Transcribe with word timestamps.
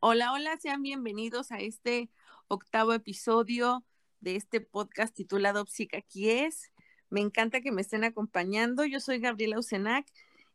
Hola, 0.00 0.32
hola, 0.32 0.58
sean 0.58 0.82
bienvenidos 0.82 1.50
a 1.52 1.58
este 1.58 2.10
octavo 2.48 2.92
episodio 2.92 3.82
de 4.20 4.36
este 4.36 4.60
podcast 4.60 5.14
titulado 5.16 5.64
Psicaquies. 5.64 6.70
Me 7.08 7.22
encanta 7.22 7.62
que 7.62 7.72
me 7.72 7.80
estén 7.80 8.04
acompañando. 8.04 8.84
Yo 8.84 9.00
soy 9.00 9.20
Gabriela 9.20 9.58
Usenac 9.58 10.06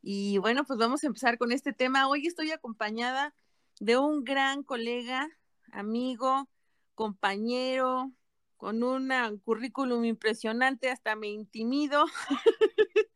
y 0.03 0.37
bueno, 0.37 0.63
pues 0.63 0.77
vamos 0.77 1.03
a 1.03 1.07
empezar 1.07 1.39
con 1.39 1.51
este 1.51 1.73
tema. 1.73 2.07
Hoy 2.07 2.27
estoy 2.27 2.51
acompañada 2.51 3.33
de 3.79 3.97
un 3.97 4.23
gran 4.23 4.61
colega, 4.61 5.27
amigo, 5.71 6.47
compañero, 6.93 8.11
con 8.57 8.83
un 8.83 9.09
currículum 9.43 10.05
impresionante, 10.05 10.91
hasta 10.91 11.15
me 11.15 11.29
intimido. 11.29 12.05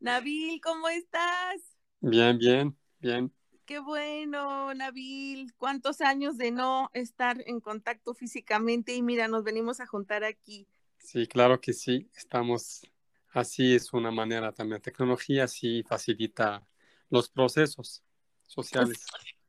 Nabil, 0.00 0.60
¿cómo 0.60 0.88
estás? 0.88 1.76
Bien, 2.00 2.36
bien, 2.36 2.76
bien. 2.98 3.32
Qué 3.64 3.78
bueno, 3.78 4.74
Nabil. 4.74 5.54
¿Cuántos 5.56 6.00
años 6.00 6.36
de 6.36 6.50
no 6.50 6.90
estar 6.92 7.42
en 7.46 7.60
contacto 7.60 8.12
físicamente? 8.14 8.94
Y 8.94 9.02
mira, 9.02 9.28
nos 9.28 9.44
venimos 9.44 9.80
a 9.80 9.86
juntar 9.86 10.24
aquí. 10.24 10.66
Sí, 10.98 11.26
claro 11.26 11.60
que 11.60 11.72
sí. 11.72 12.10
Estamos, 12.16 12.82
así 13.30 13.74
es 13.74 13.92
una 13.92 14.10
manera 14.10 14.52
también. 14.52 14.78
La 14.78 14.82
tecnología 14.82 15.46
sí 15.46 15.84
facilita 15.88 16.66
los 17.08 17.28
procesos 17.28 18.02
sociales. 18.46 19.04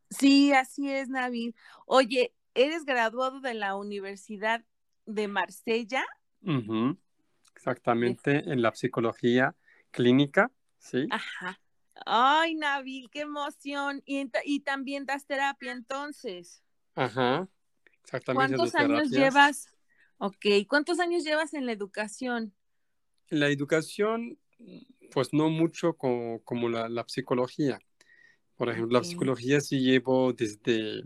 Sí, 0.10 0.54
así 0.54 0.90
es, 0.90 1.10
Nabil. 1.10 1.56
Oye, 1.86 2.34
¿eres 2.54 2.86
graduado 2.86 3.40
de 3.40 3.56
la 3.56 3.76
Universidad 3.76 4.64
de 5.06 5.28
Marsella? 5.28 6.06
Exactamente, 7.56 8.52
en 8.52 8.62
la 8.62 8.74
psicología 8.74 9.56
clínica, 9.92 10.52
sí. 10.78 11.08
Ajá. 11.10 11.60
Ay, 12.06 12.56
Nabil, 12.56 13.10
qué 13.10 13.22
emoción. 13.22 14.02
Y, 14.06 14.30
y 14.46 14.60
también 14.62 15.06
das 15.06 15.26
terapia 15.26 15.72
entonces. 15.72 16.64
Ajá, 16.96 17.48
exactamente. 18.04 18.56
¿Cuántos 18.56 18.76
años 18.76 19.10
llevas? 19.10 19.68
Ok, 20.18 20.46
¿cuántos 20.68 21.00
años 21.00 21.24
llevas 21.24 21.54
en 21.54 21.66
la 21.66 21.72
educación? 21.72 22.54
La 23.30 23.50
educación, 23.50 24.38
pues 25.12 25.34
no 25.34 25.50
mucho 25.50 25.94
como, 25.94 26.42
como 26.44 26.70
la, 26.70 26.88
la, 26.90 27.04
psicología. 27.08 27.80
Por 28.56 28.70
ejemplo, 28.70 29.00
la 29.00 29.04
psicología 29.04 29.60
sí 29.60 29.80
llevo 29.80 30.34
desde, 30.34 31.04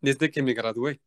desde 0.00 0.30
que 0.30 0.42
me 0.42 0.54
gradué, 0.54 1.00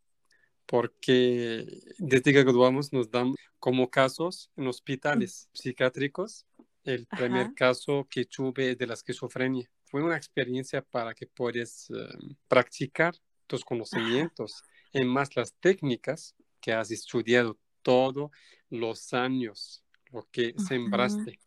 porque 0.65 1.65
desde 1.97 2.33
que 2.33 2.43
graduamos 2.43 2.91
nos 2.91 3.09
dan 3.09 3.33
como 3.59 3.89
casos 3.89 4.51
en 4.57 4.67
hospitales 4.67 5.49
psiquiátricos 5.53 6.45
el 6.87 7.05
primer 7.05 7.53
caso 7.53 8.07
que 8.09 8.25
tuve 8.25 8.75
de 8.75 8.87
la 8.87 8.93
esquizofrenia. 8.93 9.69
Fue 9.85 10.01
una 10.01 10.17
experiencia 10.17 10.81
para 10.81 11.13
que 11.13 11.27
puedas 11.27 11.89
em, 11.89 12.35
practicar 12.47 13.13
tus 13.45 13.63
conocimientos, 13.63 14.63
en 14.93 15.07
más 15.07 15.35
las 15.35 15.53
técnicas 15.53 16.35
que 16.59 16.73
has 16.73 16.91
estudiado 16.91 17.57
todos 17.81 18.31
los 18.69 19.13
años, 19.13 19.83
lo 20.11 20.27
que 20.31 20.53
sembraste. 20.57 21.39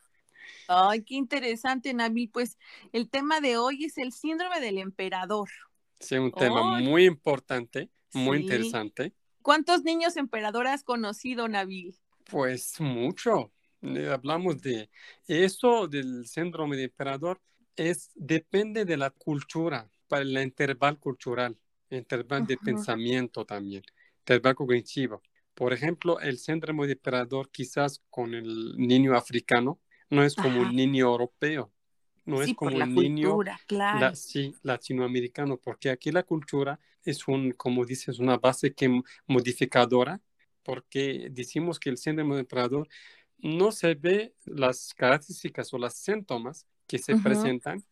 Ay, 0.69 1.03
qué 1.03 1.15
interesante, 1.15 1.93
Nabil. 1.93 2.31
Pues 2.31 2.59
el 2.93 3.09
tema 3.09 3.41
de 3.41 3.57
hoy 3.57 3.85
es 3.85 3.99
el 3.99 4.13
síndrome 4.13 4.61
del 4.61 4.79
emperador. 4.79 5.49
Sí, 5.99 6.17
un 6.17 6.33
tema 6.33 6.81
muy 6.81 7.05
importante, 7.05 7.91
muy 8.13 8.39
interesante. 8.39 9.13
¿Cuántos 9.43 9.83
niños 9.85 10.17
emperador 10.17 10.67
has 10.67 10.85
conocido, 10.85 11.49
Nabil? 11.49 11.99
Pues 12.25 12.81
mucho, 12.81 13.53
hablamos 13.83 14.61
de 14.61 14.91
esto 15.27 15.89
del 15.89 16.27
síndrome 16.27 16.77
de 16.77 16.85
emperador, 16.85 17.41
es, 17.77 18.11
depende 18.15 18.85
de 18.85 18.97
la 18.97 19.11
cultura, 19.11 19.89
para 20.11 20.23
el 20.23 20.37
intervalo 20.37 20.99
cultural, 20.99 21.57
intervalo 21.89 22.45
de 22.45 22.57
pensamiento 22.57 23.45
también, 23.45 23.83
intervalo 24.19 24.57
cognitivo. 24.57 25.23
Por 25.55 25.73
ejemplo, 25.73 26.19
el 26.21 26.39
síndrome 26.39 26.87
de 26.87 26.95
emperador 26.95 27.51
quizás 27.51 28.03
con 28.11 28.35
el 28.35 28.77
niño 28.77 29.17
africano 29.17 29.81
no 30.11 30.25
es 30.25 30.35
como 30.35 30.63
un 30.63 30.75
niño 30.75 31.07
europeo, 31.07 31.73
no 32.25 32.43
es 32.43 32.55
como 32.55 32.77
un 32.77 32.95
niño 32.95 33.39
claro. 33.67 34.15
sí, 34.17 34.53
latinoamericano, 34.63 35.57
porque 35.59 35.91
aquí 35.91 36.11
la 36.11 36.25
cultura 36.25 36.81
es 37.05 37.29
un, 37.29 37.53
como 37.53 37.85
dices, 37.85 38.19
una 38.19 38.37
base 38.37 38.75
que 38.75 39.03
modificadora, 39.27 40.21
porque 40.63 41.29
decimos 41.31 41.79
que 41.79 41.91
el 41.91 41.99
síndrome 41.99 42.35
de 42.35 42.41
emperador 42.41 42.89
no 43.43 43.73
se 43.73 43.95
ve 43.95 44.35
las 44.45 44.95
características 44.95 45.73
o 45.73 45.79
los 45.79 45.95
síntomas 45.95 46.67
que 46.87 46.99
se 46.99 47.17
presentan, 47.17 47.85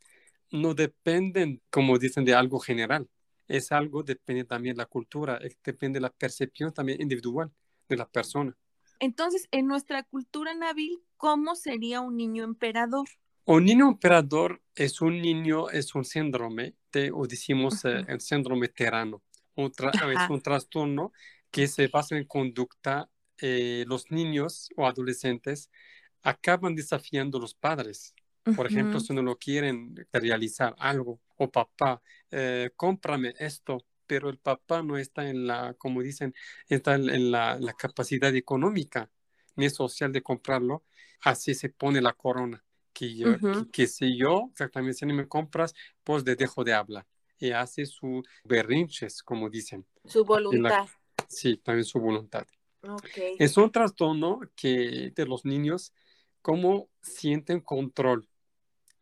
no 0.51 0.75
dependen, 0.75 1.61
como 1.71 1.99
dicen, 1.99 2.25
de 2.25 2.35
algo 2.35 2.59
general. 2.59 3.09
Es 3.47 3.73
algo, 3.73 4.03
depende 4.03 4.45
también 4.45 4.75
de 4.75 4.83
la 4.83 4.87
cultura, 4.87 5.39
eh, 5.43 5.57
depende 5.65 5.99
de 5.99 6.03
la 6.03 6.11
percepción 6.11 6.73
también 6.73 7.01
individual 7.01 7.51
de 7.89 7.97
la 7.97 8.09
persona. 8.09 8.57
Entonces, 9.01 9.49
en 9.51 9.67
nuestra 9.67 10.03
cultura, 10.03 10.55
Nabil, 10.55 11.01
¿cómo 11.17 11.55
sería 11.55 12.01
un 12.01 12.17
niño 12.17 12.45
emperador? 12.45 13.09
Un 13.45 13.65
niño 13.65 13.89
emperador 13.89 14.61
es 14.75 15.01
un 15.01 15.23
niño, 15.23 15.71
es 15.71 15.95
un 15.95 16.05
síndrome, 16.05 16.75
de, 16.93 17.11
o 17.13 17.27
decimos 17.27 17.85
eh, 17.85 18.05
el 18.09 18.21
síndrome 18.21 18.69
terano. 18.69 19.23
es 19.57 20.31
un 20.31 20.43
trastorno 20.43 21.13
que 21.51 21.67
se 21.67 21.89
basa 21.89 22.17
en 22.17 22.25
conducta 22.25 23.09
eh, 23.41 23.85
los 23.87 24.11
niños 24.11 24.69
o 24.77 24.87
adolescentes 24.87 25.71
acaban 26.23 26.75
desafiando 26.75 27.39
a 27.39 27.41
los 27.41 27.55
padres. 27.55 28.15
Por 28.57 28.67
ejemplo, 28.67 28.99
si 28.99 29.13
no 29.13 29.21
lo 29.21 29.37
quieren 29.37 29.95
realizar 30.11 30.75
algo, 30.79 31.21
o 31.37 31.51
papá, 31.51 32.01
eh, 32.31 32.71
cómprame 32.77 33.35
esto, 33.39 33.85
pero 34.07 34.31
el 34.31 34.39
papá 34.39 34.83
no 34.83 34.97
está 34.97 35.29
en 35.29 35.47
la, 35.47 35.75
como 35.75 36.03
dicen, 36.03 36.35
está 36.67 36.95
en 36.95 37.31
la, 37.31 37.59
capacidad 37.77 38.35
económica 38.35 39.11
ni 39.55 39.69
social 39.69 40.13
de 40.13 40.23
comprarlo, 40.23 40.85
así 41.23 41.55
se 41.55 41.69
pone 41.69 42.01
la 42.01 42.15
corona. 42.15 42.65
Que, 42.95 43.15
yo, 43.15 43.37
que, 43.71 43.87
si 43.87 44.17
yo, 44.17 44.49
exactamente, 44.51 44.99
si 44.99 45.07
no 45.07 45.15
me 45.15 45.29
compras, 45.29 45.75
pues 46.03 46.25
le 46.25 46.35
dejo 46.35 46.65
de 46.65 46.73
hablar. 46.73 47.07
Y 47.39 47.51
hace 47.53 47.87
sus 47.87 48.27
berrinches, 48.45 49.23
como 49.23 49.51
dicen. 49.51 49.87
Su 50.05 50.25
voluntad. 50.25 50.89
sí, 51.29 51.59
también 51.59 51.85
su 51.85 52.01
voluntad. 52.01 52.47
Es 53.39 53.57
un 53.57 53.71
trastorno 53.71 54.41
que 54.57 55.13
de 55.15 55.27
los 55.27 55.45
niños, 55.45 55.93
cómo 56.43 56.89
sienten 57.03 57.61
control 57.61 58.29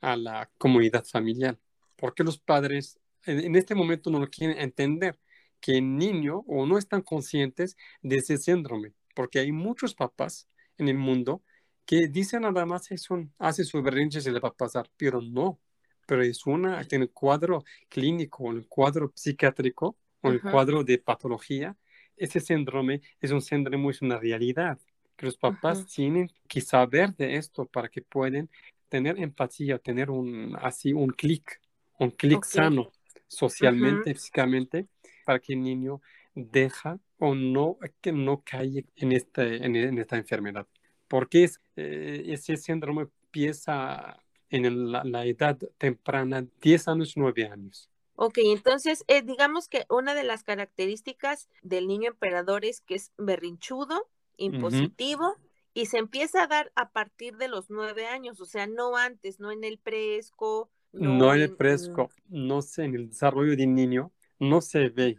a 0.00 0.16
la 0.16 0.50
comunidad 0.58 1.04
familiar. 1.04 1.58
Porque 1.96 2.24
los 2.24 2.38
padres 2.38 2.98
en, 3.26 3.56
este 3.56 3.74
momento 3.74 4.10
no 4.10 4.20
lo 4.20 4.28
quieren 4.28 4.58
entender, 4.58 5.18
que 5.60 5.78
el 5.78 5.96
niño 5.96 6.44
o 6.46 6.66
no 6.66 6.78
están 6.78 7.02
conscientes 7.02 7.76
de 8.02 8.16
ese 8.16 8.38
síndrome. 8.38 8.92
Porque 9.14 9.38
hay 9.38 9.52
muchos 9.52 9.94
papás 9.94 10.48
en 10.78 10.88
el 10.88 10.98
mundo 10.98 11.42
que 11.84 12.08
dicen 12.08 12.42
nada 12.42 12.66
más 12.66 12.90
eso, 12.90 13.24
hace 13.38 13.64
su 13.64 13.82
berrinche 13.82 14.20
se 14.20 14.32
le 14.32 14.40
va 14.40 14.50
a 14.50 14.54
pasar, 14.54 14.90
pero 14.96 15.20
no. 15.20 15.60
Pero 16.06 16.22
es 16.22 16.46
una, 16.46 16.86
en 16.88 17.02
el 17.02 17.10
cuadro 17.10 17.64
clínico, 17.88 18.50
en 18.50 18.58
el 18.58 18.68
cuadro 18.68 19.12
psiquiátrico, 19.14 19.96
o 20.20 20.28
en 20.28 20.34
el 20.34 20.40
cuadro 20.40 20.84
de 20.84 20.98
patología, 20.98 21.76
ese 22.16 22.40
síndrome 22.40 23.02
es 23.20 23.30
un 23.30 23.40
síndrome, 23.40 23.90
es 23.90 24.02
una 24.02 24.18
realidad, 24.18 24.78
que 25.16 25.26
los 25.26 25.36
papás 25.36 25.86
tienen 25.86 26.30
que 26.46 26.60
saber 26.60 27.14
de 27.16 27.36
esto 27.36 27.64
para 27.64 27.88
que 27.88 28.02
puedan 28.02 28.50
tener 28.88 29.18
empatía, 29.18 29.78
tener 29.78 30.10
un, 30.10 30.56
así 30.60 30.92
un 30.92 31.08
clic, 31.08 31.60
un 31.98 32.10
clic 32.10 32.44
sano 32.44 32.92
socialmente, 33.26 34.14
físicamente, 34.14 34.86
para 35.24 35.38
que 35.38 35.54
el 35.54 35.62
niño 35.62 36.00
deja 36.34 36.98
o 37.18 37.34
no, 37.34 37.78
que 38.00 38.12
no 38.12 38.42
caiga 38.44 38.82
en, 38.96 39.12
este, 39.12 39.64
en, 39.64 39.98
esta 39.98 40.16
enfermedad. 40.16 40.66
Porque 41.08 41.44
es, 41.44 41.60
eh, 41.76 42.24
ese 42.26 42.56
síndrome 42.56 43.02
empieza 43.02 44.22
en 44.50 44.92
la, 44.92 45.02
la 45.04 45.24
edad 45.24 45.58
temprana, 45.78 46.46
10 46.60 46.88
años, 46.88 47.14
9 47.16 47.46
años. 47.46 47.90
Ok, 48.16 48.38
entonces 48.38 49.04
eh, 49.08 49.22
digamos 49.22 49.68
que 49.68 49.84
una 49.90 50.14
de 50.14 50.24
las 50.24 50.42
características 50.42 51.48
del 51.62 51.86
niño 51.86 52.08
emperador 52.08 52.64
es 52.64 52.80
que 52.80 52.94
es 52.94 53.12
berrinchudo, 53.18 54.08
impositivo, 54.38 55.36
y 55.74 55.86
se 55.86 55.98
empieza 55.98 56.42
a 56.42 56.46
dar 56.46 56.72
a 56.74 56.90
partir 56.90 57.36
de 57.36 57.48
los 57.48 57.68
nueve 57.68 58.06
años, 58.06 58.40
o 58.40 58.46
sea, 58.46 58.66
no 58.66 58.96
antes, 58.96 59.38
no 59.38 59.52
en 59.52 59.64
el 59.64 59.78
presco. 59.78 60.70
No, 60.92 61.34
en 61.34 61.42
el 61.42 61.56
presco, 61.56 62.10
no 62.28 62.62
sé, 62.62 62.84
en 62.84 62.94
el 62.94 63.08
desarrollo 63.10 63.54
de 63.54 63.66
niño 63.66 64.10
no 64.38 64.62
se 64.62 64.88
ve, 64.88 65.18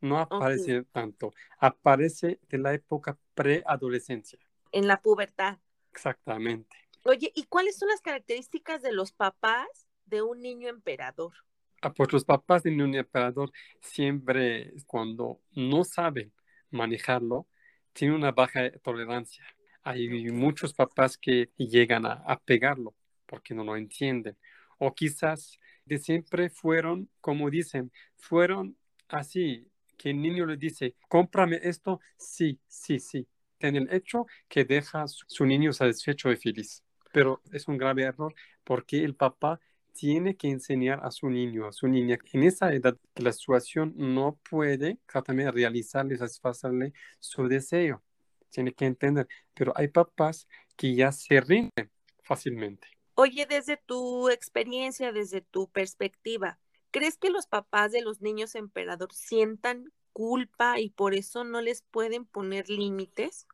no 0.00 0.18
aparece 0.18 0.84
tanto, 0.84 1.34
aparece 1.58 2.40
en 2.48 2.62
la 2.62 2.72
época 2.72 3.18
preadolescencia. 3.34 4.38
En 4.72 4.86
la 4.86 5.02
pubertad. 5.02 5.58
Exactamente. 5.92 6.74
Oye, 7.04 7.30
¿y 7.34 7.44
cuáles 7.44 7.78
son 7.78 7.88
las 7.88 8.00
características 8.00 8.80
de 8.80 8.92
los 8.92 9.12
papás 9.12 9.66
de 10.06 10.22
un 10.22 10.40
niño 10.40 10.68
emperador? 10.68 11.34
Ah, 11.80 11.92
pues 11.92 12.12
los 12.12 12.24
papás 12.24 12.64
de 12.64 12.70
un 12.70 12.94
emperador 12.94 13.52
siempre, 13.80 14.72
cuando 14.86 15.40
no 15.52 15.84
saben 15.84 16.32
manejarlo, 16.70 17.46
tienen 17.92 18.16
una 18.16 18.32
baja 18.32 18.70
tolerancia. 18.82 19.44
Hay 19.82 20.08
muchos 20.32 20.74
papás 20.74 21.16
que 21.16 21.50
llegan 21.56 22.04
a, 22.06 22.40
pegarlo 22.44 22.94
porque 23.26 23.54
no 23.54 23.64
lo 23.64 23.76
entienden. 23.76 24.36
O 24.78 24.94
quizás 24.94 25.58
de 25.84 25.98
siempre 25.98 26.50
fueron, 26.50 27.08
como 27.20 27.50
dicen, 27.50 27.92
fueron 28.16 28.76
así, 29.08 29.70
que 29.96 30.10
el 30.10 30.20
niño 30.20 30.46
le 30.46 30.56
dice, 30.56 30.96
cómprame 31.08 31.60
esto, 31.62 32.00
sí, 32.16 32.60
sí, 32.68 32.98
sí. 32.98 33.26
En 33.60 33.76
el 33.76 33.92
hecho 33.92 34.26
que 34.48 34.64
deja 34.64 35.02
a 35.02 35.08
su 35.08 35.46
niño 35.46 35.72
satisfecho 35.72 36.30
y 36.30 36.36
feliz. 36.36 36.84
Pero 37.12 37.42
es 37.52 37.68
un 37.68 37.78
grave 37.78 38.02
error 38.02 38.34
porque 38.64 39.04
el 39.04 39.14
papá 39.14 39.60
tiene 39.98 40.36
que 40.36 40.48
enseñar 40.48 41.00
a 41.02 41.10
su 41.10 41.28
niño, 41.28 41.66
a 41.66 41.72
su 41.72 41.88
niña, 41.88 42.18
en 42.32 42.42
esa 42.44 42.72
edad 42.72 42.96
que 43.14 43.22
la 43.24 43.32
situación 43.32 43.92
no 43.96 44.38
puede 44.48 45.00
también 45.24 45.52
realizarle, 45.52 46.16
satisfacerle 46.16 46.92
su 47.18 47.48
deseo. 47.48 48.00
Tiene 48.48 48.72
que 48.72 48.86
entender. 48.86 49.26
Pero 49.54 49.72
hay 49.74 49.88
papás 49.88 50.46
que 50.76 50.94
ya 50.94 51.10
se 51.10 51.40
rinden 51.40 51.90
fácilmente. 52.22 52.86
Oye, 53.14 53.44
desde 53.46 53.76
tu 53.76 54.28
experiencia, 54.28 55.10
desde 55.10 55.40
tu 55.40 55.68
perspectiva, 55.68 56.60
¿crees 56.92 57.18
que 57.18 57.30
los 57.30 57.48
papás 57.48 57.90
de 57.90 58.00
los 58.00 58.20
niños 58.20 58.54
emperador 58.54 59.12
sientan 59.12 59.92
culpa 60.12 60.78
y 60.78 60.90
por 60.90 61.12
eso 61.12 61.42
no 61.42 61.60
les 61.60 61.82
pueden 61.82 62.24
poner 62.24 62.70
límites? 62.70 63.48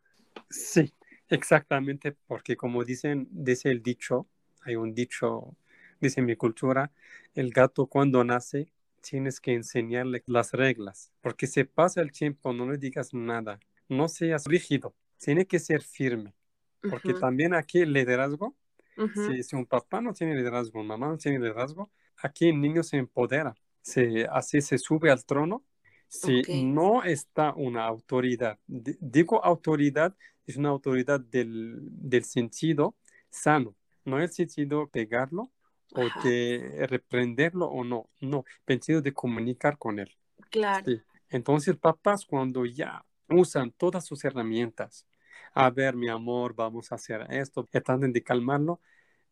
Sí, 0.51 0.93
exactamente, 1.29 2.13
porque 2.27 2.55
como 2.55 2.85
dicen, 2.85 3.29
dice 3.31 3.71
el 3.71 3.83
dicho, 3.83 4.29
hay 4.61 4.77
un 4.77 4.93
dicho, 4.95 5.57
dice 6.09 6.23
mi 6.23 6.37
cultura, 6.37 6.93
el 7.35 7.51
gato 7.51 7.87
cuando 7.87 8.25
nace 8.25 8.73
tienes 9.01 9.41
que 9.41 9.53
enseñarle 9.53 10.23
las 10.27 10.53
reglas, 10.53 11.13
porque 11.21 11.47
se 11.47 11.65
pasa 11.65 12.01
el 12.01 12.13
tiempo, 12.13 12.53
no 12.53 12.71
le 12.71 12.79
digas 12.79 13.13
nada, 13.13 13.61
no 13.89 14.09
seas 14.09 14.45
rígido, 14.47 14.95
tiene 15.19 15.47
que 15.47 15.59
ser 15.59 15.83
firme, 15.83 16.35
porque 16.89 17.15
también 17.15 17.55
aquí 17.55 17.81
el 17.81 17.93
liderazgo 17.93 18.57
si, 19.43 19.57
un 19.57 19.67
papá 19.67 20.01
no 20.01 20.13
tiene 20.13 20.37
liderazgo, 20.37 20.83
mamá 20.83 21.09
no 21.09 21.19
tiene 21.19 21.39
liderazgo, 21.39 21.91
aquí 22.17 22.49
el 22.49 22.61
niño 22.61 22.83
se 22.83 22.97
empodera, 22.97 23.55
se, 23.83 24.27
así 24.27 24.61
se 24.61 24.79
sube 24.79 25.11
al 25.11 25.25
trono. 25.25 25.65
Si 26.09 26.43
no 26.65 27.03
está 27.03 27.53
una 27.55 27.87
autoridad, 27.87 28.59
digo 28.67 29.45
autoridad, 29.45 30.15
es 30.47 30.57
una 30.57 30.69
autoridad 30.69 31.19
del, 31.19 31.79
del 31.81 32.25
sentido 32.25 32.95
sano, 33.31 33.75
no 34.05 34.21
el 34.21 34.29
sentido 34.31 34.87
pegarlo 34.87 35.51
o 35.95 36.23
de 36.23 36.87
reprenderlo 36.89 37.67
o 37.67 37.85
no, 37.85 38.09
no, 38.21 38.45
sentido 38.67 39.01
de 39.01 39.13
comunicar 39.13 39.79
con 39.79 39.99
él. 39.99 40.11
Claro. 40.51 40.93
Entonces, 41.31 41.77
papás 41.77 42.27
cuando 42.27 42.67
ya 42.67 43.05
usan 43.29 43.71
todas 43.73 44.05
sus 44.05 44.25
herramientas, 44.25 45.07
a 45.53 45.71
ver, 45.71 45.95
mi 45.95 46.09
amor, 46.09 46.55
vamos 46.55 46.91
a 46.91 46.97
hacer 46.97 47.27
esto, 47.31 47.65
tratando 47.65 48.07
de 48.09 48.23
calmarlo, 48.23 48.81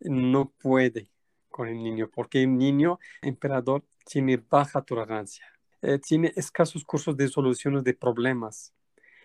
no 0.01 0.51
puede 0.51 1.11
con 1.49 1.69
el 1.69 1.83
niño, 1.83 2.09
porque 2.09 2.43
el 2.43 2.57
niño 2.57 2.99
emperador 3.21 3.85
tiene 4.05 4.37
baja 4.37 4.83
tolerancia, 4.83 5.45
eh, 5.83 5.99
tiene 5.99 6.33
escasos 6.37 6.85
cursos 6.85 7.17
de 7.17 7.29
soluciones 7.29 7.85
de 7.85 7.95
problemas, 7.95 8.73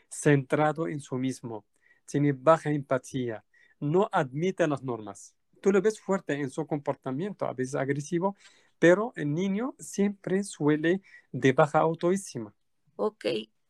centrado 0.10 0.88
en 0.88 1.00
su 1.00 1.18
mismo, 1.18 1.66
tiene 2.06 2.34
baja 2.34 2.70
empatía, 2.70 3.44
no 3.80 4.10
admite 4.12 4.68
las 4.68 4.84
normas. 4.84 5.37
Tú 5.62 5.72
lo 5.72 5.82
ves 5.82 6.00
fuerte 6.00 6.34
en 6.34 6.50
su 6.50 6.66
comportamiento, 6.66 7.46
a 7.46 7.54
veces 7.54 7.76
agresivo, 7.76 8.36
pero 8.80 9.14
el 9.16 9.34
niño 9.34 9.76
siempre 9.80 10.44
suele 10.44 11.02
de 11.32 11.54
baja 11.54 11.80
autoestima. 11.80 12.54
Ok, 12.96 13.26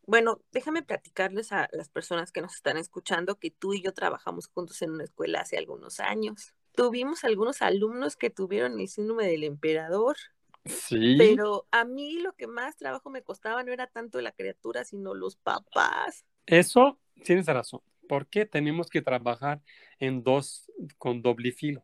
bueno, 0.07 0.41
déjame 0.53 0.83
platicarles 0.83 1.51
a 1.51 1.67
las 1.73 1.89
personas 1.89 2.31
que 2.31 2.41
nos 2.41 2.55
están 2.55 2.77
escuchando 2.77 3.35
que 3.39 3.51
tú 3.51 3.73
y 3.73 3.81
yo 3.81 3.93
trabajamos 3.93 4.47
juntos 4.47 4.81
en 4.81 4.91
una 4.91 5.03
escuela 5.03 5.41
hace 5.41 5.57
algunos 5.57 5.99
años. 5.99 6.53
Tuvimos 6.75 7.25
algunos 7.25 7.61
alumnos 7.61 8.15
que 8.15 8.29
tuvieron 8.29 8.79
el 8.79 8.87
síndrome 8.87 9.27
del 9.27 9.43
emperador. 9.43 10.15
Sí. 10.63 11.15
Pero 11.17 11.67
a 11.71 11.83
mí 11.83 12.19
lo 12.19 12.33
que 12.33 12.47
más 12.47 12.77
trabajo 12.77 13.09
me 13.09 13.21
costaba 13.21 13.63
no 13.63 13.73
era 13.73 13.87
tanto 13.87 14.21
la 14.21 14.31
criatura, 14.31 14.85
sino 14.85 15.13
los 15.13 15.35
papás. 15.35 16.25
Eso 16.45 16.97
tienes 17.25 17.45
razón. 17.47 17.81
Porque 18.07 18.45
tenemos 18.45 18.89
que 18.89 19.01
trabajar 19.01 19.61
en 19.99 20.23
dos 20.23 20.71
con 20.97 21.21
doble 21.21 21.51
filo. 21.51 21.83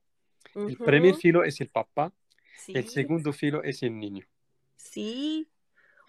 El 0.55 0.77
primer 0.77 1.15
filo 1.15 1.43
es 1.43 1.59
el 1.61 1.69
papá, 1.69 2.13
el 2.67 2.87
segundo 2.89 3.33
filo 3.33 3.63
es 3.63 3.83
el 3.83 3.97
niño. 3.97 4.25
Sí, 4.75 5.47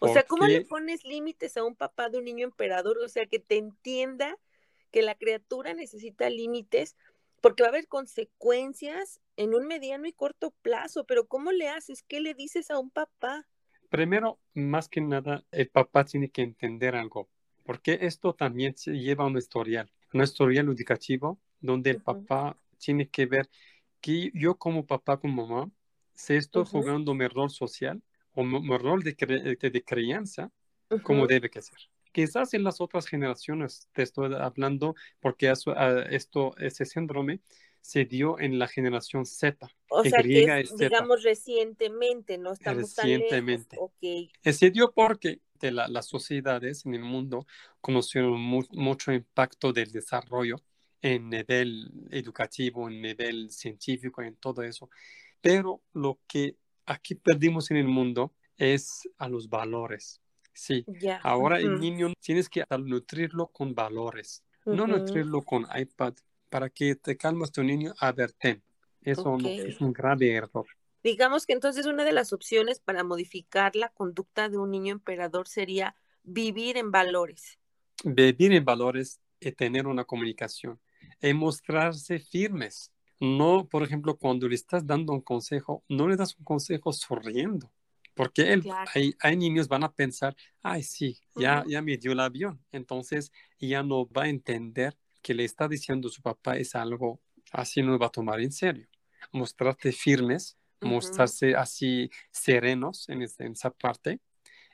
o 0.01 0.09
sea, 0.09 0.25
¿cómo 0.25 0.47
le 0.47 0.63
pones 0.63 1.05
límites 1.05 1.57
a 1.57 1.65
un 1.65 1.75
papá 1.75 2.09
de 2.09 2.19
un 2.19 2.25
niño 2.25 2.45
emperador? 2.45 2.99
O 2.99 3.09
sea, 3.09 3.27
que 3.27 3.39
te 3.39 3.57
entienda 3.57 4.37
que 4.91 5.03
la 5.03 5.15
criatura 5.15 5.75
necesita 5.75 6.29
límites 6.29 6.97
porque 7.41 7.63
va 7.63 7.69
a 7.69 7.73
haber 7.73 7.89
consecuencias 7.89 9.21
en 9.37 9.55
un 9.55 9.67
mediano 9.67 10.07
y 10.07 10.13
corto 10.13 10.53
plazo, 10.63 11.05
pero 11.05 11.27
¿cómo 11.27 11.53
le 11.53 11.69
haces? 11.69 12.03
¿Qué 12.03 12.21
le 12.21 12.33
dices 12.33 12.71
a 12.71 12.79
un 12.79 12.91
papá? 12.91 13.47
Primero, 13.91 14.39
más 14.55 14.89
que 14.89 15.01
nada, 15.01 15.45
el 15.51 15.69
papá 15.69 16.05
tiene 16.05 16.31
que 16.31 16.43
entender 16.43 16.97
algo, 16.97 17.29
porque 17.65 17.99
esto 18.01 18.35
también 18.35 18.77
se 18.77 18.93
lleva 18.93 19.25
a 19.25 19.27
un 19.27 19.37
historial, 19.37 19.93
un 20.15 20.23
historial 20.23 20.69
educativo, 20.69 21.39
donde 21.61 21.91
el 21.91 22.01
papá 22.01 22.57
tiene 22.79 23.09
que 23.09 23.27
ver 23.27 23.51
que 24.01 24.31
yo 24.33 24.57
como 24.57 24.87
papá, 24.87 25.19
como 25.19 25.47
mamá, 25.47 25.71
si 26.15 26.35
estoy 26.35 26.65
jugando 26.65 27.15
mi 27.15 27.27
rol 27.27 27.51
social, 27.51 28.01
o 28.33 28.45
mi 28.45 28.77
rol 28.79 29.03
de, 29.03 29.13
de, 29.61 29.85
crianza 29.85 30.51
como 31.03 31.27
debe 31.27 31.51
que 31.51 31.63
ser. 31.63 31.79
Quizás 32.13 32.55
en 32.55 32.63
las 32.63 32.81
otras 32.81 33.07
generaciones, 33.07 33.89
te 33.93 34.03
estoy 34.03 34.33
hablando 34.35 34.95
porque 35.21 35.51
eso, 35.51 35.73
ah, 35.77 36.05
esto, 36.11 36.57
ese 36.59 36.85
síndrome 36.85 37.41
se 37.81 38.05
dio 38.05 38.39
en 38.39 38.59
la 38.59 38.69
generación 38.69 39.27
Z. 39.27 39.69
O 39.91 40.03
sea, 40.05 40.23
que 40.23 40.65
digamos 40.79 41.23
recientemente, 41.23 42.39
no 42.39 42.53
estamos 42.53 42.97
recientemente. 42.97 43.77
Tan 43.77 43.85
okay. 43.85 44.31
Se 44.45 44.71
dio 44.71 44.93
porque 44.93 45.41
las 45.71 46.07
sociedades 46.07 46.85
en 46.87 46.95
el 46.95 47.03
mundo 47.03 47.47
conocieron 47.81 48.41
mucho 48.41 49.13
impacto 49.13 49.73
del 49.73 49.91
desarrollo 49.93 50.57
en 51.03 51.29
nivel 51.29 51.91
educativo, 52.11 52.89
en 52.89 53.03
nivel 53.03 53.51
científico, 53.51 54.23
en 54.23 54.37
todo 54.37 54.63
eso. 54.63 54.89
Pero 55.41 55.83
lo 55.93 56.19
que 56.27 56.57
aquí 56.87 57.15
perdimos 57.15 57.71
en 57.71 57.77
el 57.77 57.89
mundo 57.89 58.33
es 58.57 59.09
a 59.19 59.29
los 59.29 59.49
valores. 59.49 60.21
Sí, 60.53 60.87
ahora 61.23 61.59
el 61.59 61.81
niño 61.81 62.13
tienes 62.21 62.49
que 62.49 62.65
nutrirlo 62.79 63.49
con 63.49 63.75
valores, 63.75 64.45
no 64.65 64.87
nutrirlo 64.87 65.43
con 65.43 65.67
iPad 65.75 66.15
para 66.49 66.71
que 66.71 66.95
te 66.95 67.17
calmas 67.17 67.51
tu 67.51 67.65
niño 67.65 67.93
a 67.99 68.13
ver, 68.13 68.35
Eso 69.03 69.37
es 69.43 69.81
un 69.81 69.93
grave 69.93 70.33
error. 70.33 70.67
Digamos 71.05 71.45
que 71.45 71.53
entonces 71.53 71.85
una 71.85 72.03
de 72.03 72.13
las 72.13 72.33
opciones 72.33 72.81
para 72.81 73.05
modificar 73.05 73.77
la 73.77 73.91
conducta 73.91 74.49
de 74.49 74.57
un 74.57 74.71
niño 74.71 74.93
emperador 74.93 75.47
sería 75.47 75.95
vivir 76.23 76.79
en 76.79 76.91
valores. 76.91 77.59
Vivir 78.03 78.53
en 78.55 78.65
valores 78.65 79.21
y 79.39 79.53
tener 79.53 79.87
una 79.87 80.05
comunicación 80.05 80.81
y 81.21 81.35
mostrarse 81.35 82.19
firmes. 82.19 82.91
No, 83.21 83.69
por 83.69 83.83
ejemplo, 83.83 84.17
cuando 84.17 84.49
le 84.49 84.55
estás 84.55 84.87
dando 84.87 85.13
un 85.13 85.21
consejo, 85.21 85.85
no 85.91 86.09
le 86.09 86.17
das 86.17 86.37
un 86.39 86.45
consejo 86.45 86.91
sonriendo, 86.93 87.71
porque 88.15 88.55
él, 88.55 88.65
hay, 88.95 89.15
hay, 89.21 89.37
niños 89.37 89.69
van 89.69 89.85
a 89.85 89.93
pensar, 89.93 90.35
ay, 90.63 90.83
sí, 90.83 91.19
ya, 91.37 91.65
ya 91.69 91.83
me 91.83 91.99
dio 91.99 92.13
el 92.13 92.21
avión, 92.21 92.65
entonces 92.73 93.31
ya 93.61 93.83
no 93.83 94.09
va 94.09 94.25
a 94.25 94.29
entender 94.29 94.97
que 95.23 95.35
le 95.35 95.45
está 95.45 95.69
diciendo 95.69 96.09
su 96.09 96.23
papá 96.23 96.57
es 96.57 96.75
algo 96.75 97.21
así, 97.53 97.83
no 97.83 97.99
va 97.99 98.07
a 98.07 98.11
tomar 98.11 98.41
en 98.41 98.53
serio. 98.53 98.89
Mostrarte 99.33 99.93
firmes, 99.93 100.59
mostrarse 100.85 101.55
así 101.55 102.11
serenos 102.31 103.09
en, 103.09 103.23
esa 103.23 103.71
parte. 103.71 104.21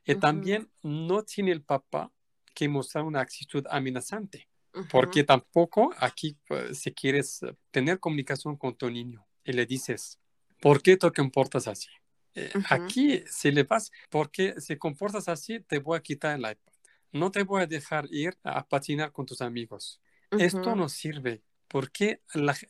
Y 0.04 0.14
también 0.16 0.70
no 0.82 1.22
tiene 1.22 1.52
el 1.52 1.62
papá 1.62 2.12
que 2.54 2.68
mostrar 2.68 3.04
una 3.04 3.20
actitud 3.20 3.64
amenazante. 3.70 4.48
Porque 4.90 5.24
tampoco 5.24 5.92
aquí 5.98 6.36
pues, 6.46 6.78
si 6.78 6.92
quieres 6.92 7.40
tener 7.70 7.98
comunicación 7.98 8.56
con 8.56 8.76
tu 8.76 8.88
niño 8.88 9.26
y 9.44 9.52
le 9.52 9.66
dices, 9.66 10.20
¿por 10.60 10.80
qué 10.80 10.96
te 10.96 11.10
comportas 11.10 11.66
así? 11.66 11.88
Eh, 12.34 12.52
aquí 12.68 13.24
si 13.26 13.50
le 13.50 13.64
vas, 13.64 13.90
porque 14.08 14.54
si 14.60 14.76
comportas 14.76 15.28
así, 15.28 15.60
te 15.60 15.80
voy 15.80 15.98
a 15.98 16.02
quitar 16.02 16.36
el 16.36 16.42
iPad. 16.42 16.72
No 17.12 17.30
te 17.30 17.42
voy 17.42 17.62
a 17.62 17.66
dejar 17.66 18.06
ir 18.10 18.36
a 18.44 18.64
patinar 18.66 19.10
con 19.10 19.26
tus 19.26 19.40
amigos. 19.40 20.00
Esto 20.30 20.76
no 20.76 20.88
sirve 20.88 21.42
porque 21.66 22.20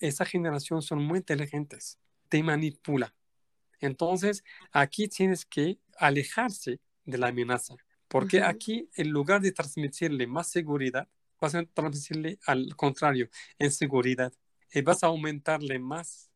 esa 0.01 0.25
generación 0.25 0.81
son 0.83 1.03
muy 1.03 1.19
inteligentes. 1.19 1.99
Te 2.29 2.43
manipula. 2.43 3.15
Entonces, 3.81 4.45
aquí 4.73 5.09
tienes 5.09 5.45
que 5.45 5.79
alejarse 5.99 6.81
de 7.05 7.19
la 7.19 7.29
amenaza. 7.29 7.75
Porque 8.09 8.43
aquí, 8.43 8.89
en 8.95 9.11
lugar 9.11 9.41
de 9.41 9.53
transmitirle 9.53 10.27
más 10.27 10.51
seguridad, 10.51 11.09
vas 11.41 11.55
a 11.55 11.65
transmitirle 11.65 12.39
al 12.47 12.75
contrario, 12.77 13.29
en 13.59 13.71
seguridad, 13.71 14.33
y 14.73 14.83
vas 14.83 15.03
a 15.03 15.09
aumentarle 15.09 15.79
más 15.79 16.31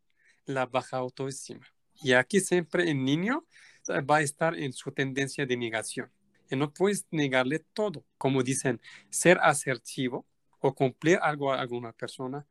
la 0.46 0.66
baja 0.66 0.98
autoestima. 0.98 1.66
Y 2.02 2.12
aquí 2.12 2.40
siempre 2.40 2.90
el 2.90 3.04
niño 3.04 3.46
va 3.88 4.16
a 4.18 4.22
estar 4.22 4.56
en 4.56 4.72
su 4.72 4.90
tendencia 4.92 5.46
de 5.46 5.56
negación. 5.56 6.10
Y 6.50 6.56
no 6.56 6.72
puedes 6.72 7.06
negarle 7.10 7.60
todo. 7.72 8.04
Como 8.18 8.42
dicen, 8.42 8.80
ser 9.10 9.38
asertivo 9.42 10.26
o 10.58 10.74
cumplir 10.74 11.18
algo 11.22 11.52
a 11.52 11.60
alguna 11.60 11.92
persona, 11.92 12.46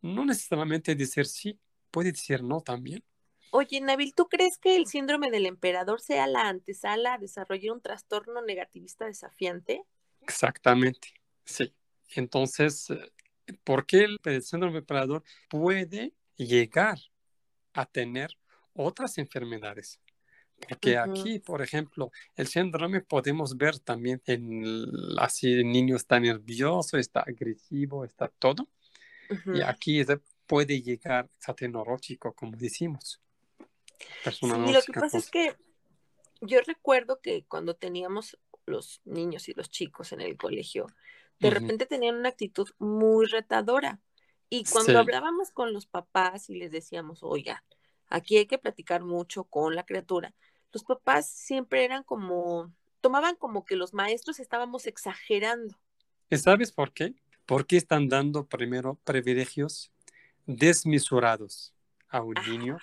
no 0.00 0.24
necesariamente 0.24 0.94
decir 0.94 1.26
sí, 1.26 1.58
puede 1.90 2.12
decir 2.12 2.42
no 2.42 2.60
también. 2.60 3.04
Oye, 3.54 3.82
Nabil, 3.82 4.14
¿tú 4.14 4.28
crees 4.28 4.56
que 4.56 4.76
el 4.76 4.86
síndrome 4.86 5.30
del 5.30 5.44
emperador 5.44 6.00
sea 6.00 6.26
la 6.26 6.48
antesala 6.48 7.12
a 7.12 7.18
desarrollar 7.18 7.74
un 7.74 7.82
trastorno 7.82 8.40
negativista 8.40 9.04
desafiante? 9.04 9.82
Exactamente, 10.22 11.08
sí. 11.44 11.70
Entonces, 12.14 12.88
eh, 12.88 13.12
¿por 13.62 13.84
qué 13.84 14.06
el 14.24 14.42
síndrome 14.42 14.72
del 14.72 14.82
emperador 14.84 15.22
puede 15.50 16.14
llegar 16.36 16.98
a 17.74 17.84
tener 17.84 18.30
otras 18.72 19.18
enfermedades? 19.18 20.00
Porque 20.66 20.96
aquí, 20.96 21.38
por 21.38 21.60
ejemplo, 21.60 22.10
el 22.36 22.46
síndrome 22.46 23.02
podemos 23.02 23.54
ver 23.58 23.78
también 23.80 24.22
en 24.24 24.88
así 25.18 25.52
el 25.52 25.70
niño 25.70 25.96
está 25.96 26.18
nervioso, 26.18 26.96
está 26.96 27.20
agresivo, 27.20 28.06
está 28.06 28.28
todo. 28.28 28.66
Y 29.52 29.60
aquí 29.60 30.02
puede 30.46 30.80
llegar 30.80 31.28
a 31.46 31.66
neurótico, 31.68 32.32
como 32.32 32.56
decimos. 32.56 33.20
Sí, 34.32 34.46
lo 34.46 34.82
que 34.82 34.92
pasa 34.92 35.18
es 35.18 35.30
que 35.30 35.56
yo 36.40 36.60
recuerdo 36.66 37.20
que 37.20 37.44
cuando 37.46 37.74
teníamos 37.74 38.38
los 38.66 39.00
niños 39.04 39.48
y 39.48 39.54
los 39.54 39.70
chicos 39.70 40.12
en 40.12 40.20
el 40.20 40.36
colegio, 40.36 40.86
de 41.38 41.50
repente 41.50 41.86
tenían 41.86 42.16
una 42.16 42.28
actitud 42.28 42.68
muy 42.78 43.26
retadora. 43.26 44.00
Y 44.48 44.64
cuando 44.64 44.98
hablábamos 44.98 45.50
con 45.50 45.72
los 45.72 45.86
papás 45.86 46.50
y 46.50 46.54
les 46.54 46.70
decíamos, 46.70 47.22
oiga, 47.22 47.64
aquí 48.08 48.36
hay 48.36 48.46
que 48.46 48.58
platicar 48.58 49.02
mucho 49.02 49.44
con 49.44 49.74
la 49.74 49.84
criatura, 49.84 50.34
los 50.72 50.84
papás 50.84 51.28
siempre 51.28 51.84
eran 51.84 52.02
como, 52.02 52.72
tomaban 53.00 53.36
como 53.36 53.64
que 53.64 53.76
los 53.76 53.92
maestros 53.92 54.40
estábamos 54.40 54.86
exagerando. 54.86 55.78
¿Sabes 56.30 56.72
por 56.72 56.92
qué? 56.92 57.14
Porque 57.44 57.76
están 57.76 58.08
dando 58.08 58.46
primero 58.46 58.98
privilegios 59.04 59.92
desmesurados 60.46 61.74
a 62.08 62.22
un 62.22 62.34
niño 62.48 62.78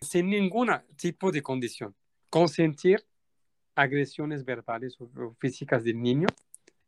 sin 0.00 0.30
ningún 0.30 0.70
tipo 0.96 1.30
de 1.30 1.42
condición. 1.42 1.94
Consentir 2.30 3.04
agresiones 3.74 4.44
verbales 4.44 4.96
o, 5.00 5.34
físicas 5.38 5.84
del 5.84 6.00
niño. 6.00 6.26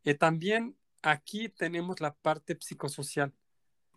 Y 0.03 0.13
también 0.15 0.75
aquí 1.01 1.49
tenemos 1.49 2.01
la 2.01 2.13
parte 2.13 2.57
psicosocial, 2.59 3.33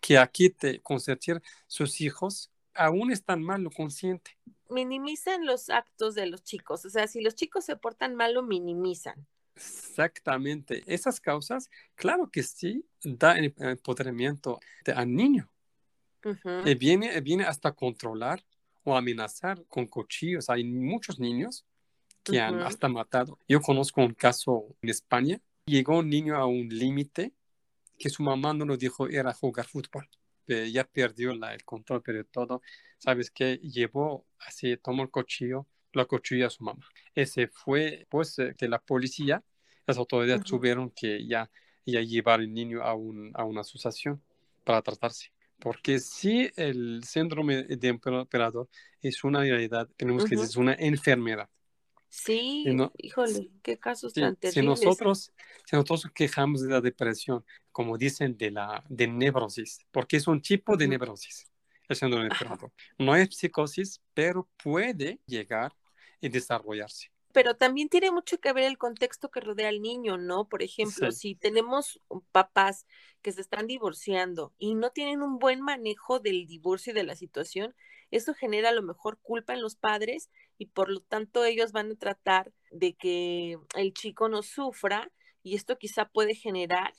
que 0.00 0.18
aquí 0.18 0.50
te 0.50 0.80
consentir 0.80 1.42
sus 1.66 2.00
hijos 2.00 2.50
aún 2.74 3.10
están 3.10 3.42
mal, 3.42 3.62
lo 3.62 3.70
consiente. 3.70 4.36
Minimizan 4.68 5.46
los 5.46 5.70
actos 5.70 6.14
de 6.14 6.26
los 6.26 6.42
chicos, 6.42 6.84
o 6.84 6.90
sea, 6.90 7.06
si 7.06 7.22
los 7.22 7.34
chicos 7.34 7.64
se 7.64 7.76
portan 7.76 8.14
mal, 8.14 8.34
lo 8.34 8.42
minimizan. 8.42 9.26
Exactamente. 9.54 10.82
Esas 10.86 11.18
causas, 11.20 11.70
claro 11.94 12.30
que 12.30 12.42
sí, 12.42 12.84
da 13.02 13.38
empoderamiento 13.38 14.60
al 14.94 15.14
niño. 15.14 15.50
y 16.64 16.74
viene, 16.74 17.18
viene 17.20 17.44
hasta 17.44 17.72
controlar 17.72 18.44
o 18.86 18.96
amenazar 18.96 19.64
con 19.66 19.86
cuchillos. 19.86 20.48
Hay 20.48 20.64
muchos 20.64 21.18
niños 21.18 21.66
que 22.22 22.40
han 22.40 22.60
hasta 22.60 22.88
matado. 22.88 23.38
Yo 23.48 23.60
conozco 23.60 24.00
un 24.00 24.14
caso 24.14 24.64
en 24.80 24.90
España. 24.90 25.40
Llegó 25.66 25.98
un 25.98 26.08
niño 26.08 26.36
a 26.36 26.46
un 26.46 26.68
límite 26.68 27.32
que 27.98 28.08
su 28.08 28.22
mamá 28.22 28.52
no 28.54 28.64
lo 28.64 28.76
dijo 28.76 29.08
era 29.08 29.32
jugar 29.32 29.66
fútbol. 29.66 30.08
Eh, 30.46 30.70
ya 30.70 30.84
perdió 30.84 31.34
la, 31.34 31.52
el 31.52 31.64
control, 31.64 32.02
pero 32.02 32.24
todo, 32.24 32.62
¿sabes 32.98 33.30
qué? 33.32 33.56
Llevó 33.56 34.24
así, 34.38 34.76
tomó 34.76 35.02
el 35.02 35.10
cuchillo, 35.10 35.66
lo 35.92 36.06
cuchillo 36.06 36.46
a 36.46 36.50
su 36.50 36.62
mamá. 36.62 36.86
Ese 37.14 37.48
fue, 37.48 38.06
pues, 38.08 38.38
eh, 38.38 38.54
que 38.56 38.68
la 38.68 38.78
policía, 38.78 39.42
las 39.86 39.96
autoridades 39.96 40.44
tuvieron 40.44 40.90
que 40.90 41.26
ya, 41.26 41.50
ya 41.84 42.00
llevar 42.00 42.38
al 42.38 42.52
niño 42.52 42.82
a, 42.82 42.94
un, 42.94 43.32
a 43.34 43.42
una 43.42 43.62
asociación 43.62 44.22
para 44.62 44.82
tratarse. 44.82 45.32
Porque 45.58 45.98
si 45.98 46.50
el 46.56 47.02
síndrome 47.04 47.64
de 47.64 47.88
emperador 47.88 48.68
es 49.00 49.24
una 49.24 49.40
realidad, 49.40 49.88
tenemos 49.96 50.24
que 50.24 50.36
decir, 50.36 50.50
es 50.50 50.56
una 50.56 50.74
enfermedad. 50.74 51.48
Sí, 52.08 52.64
híjole, 52.98 53.50
qué 53.62 53.78
casos 53.78 54.12
tan 54.12 54.36
terribles. 54.36 54.78
Si 54.78 54.84
nosotros, 54.86 55.32
si 55.64 55.76
nosotros 55.76 56.10
quejamos 56.14 56.62
de 56.62 56.70
la 56.70 56.80
depresión, 56.80 57.44
como 57.72 57.98
dicen, 57.98 58.36
de 58.36 58.50
la 58.50 58.84
de 58.88 59.06
neurosis, 59.06 59.80
porque 59.90 60.16
es 60.16 60.26
un 60.26 60.40
tipo 60.40 60.76
de 60.76 60.88
neurosis, 60.88 61.50
el 61.88 61.96
síndrome 61.96 62.24
de 62.24 62.30
emperador. 62.30 62.72
No 62.98 63.14
es 63.16 63.36
psicosis, 63.36 64.00
pero 64.14 64.48
puede 64.62 65.20
llegar 65.26 65.72
y 66.20 66.28
desarrollarse 66.28 67.10
pero 67.36 67.54
también 67.54 67.90
tiene 67.90 68.10
mucho 68.10 68.40
que 68.40 68.54
ver 68.54 68.64
el 68.64 68.78
contexto 68.78 69.30
que 69.30 69.40
rodea 69.40 69.68
al 69.68 69.82
niño, 69.82 70.16
¿no? 70.16 70.48
Por 70.48 70.62
ejemplo, 70.62 71.12
si 71.12 71.34
tenemos 71.34 72.00
papás 72.32 72.86
que 73.20 73.30
se 73.30 73.42
están 73.42 73.66
divorciando 73.66 74.54
y 74.56 74.74
no 74.74 74.88
tienen 74.88 75.20
un 75.20 75.38
buen 75.38 75.60
manejo 75.60 76.18
del 76.18 76.46
divorcio 76.46 76.92
y 76.92 76.94
de 76.94 77.04
la 77.04 77.14
situación, 77.14 77.74
eso 78.10 78.32
genera 78.32 78.70
a 78.70 78.72
lo 78.72 78.80
mejor 78.80 79.18
culpa 79.20 79.52
en 79.52 79.60
los 79.60 79.76
padres 79.76 80.30
y 80.56 80.68
por 80.68 80.88
lo 80.88 81.00
tanto 81.00 81.44
ellos 81.44 81.72
van 81.72 81.92
a 81.92 81.96
tratar 81.96 82.54
de 82.70 82.94
que 82.94 83.58
el 83.74 83.92
chico 83.92 84.30
no 84.30 84.42
sufra 84.42 85.12
y 85.42 85.56
esto 85.56 85.76
quizá 85.76 86.08
puede 86.08 86.34
generar 86.34 86.94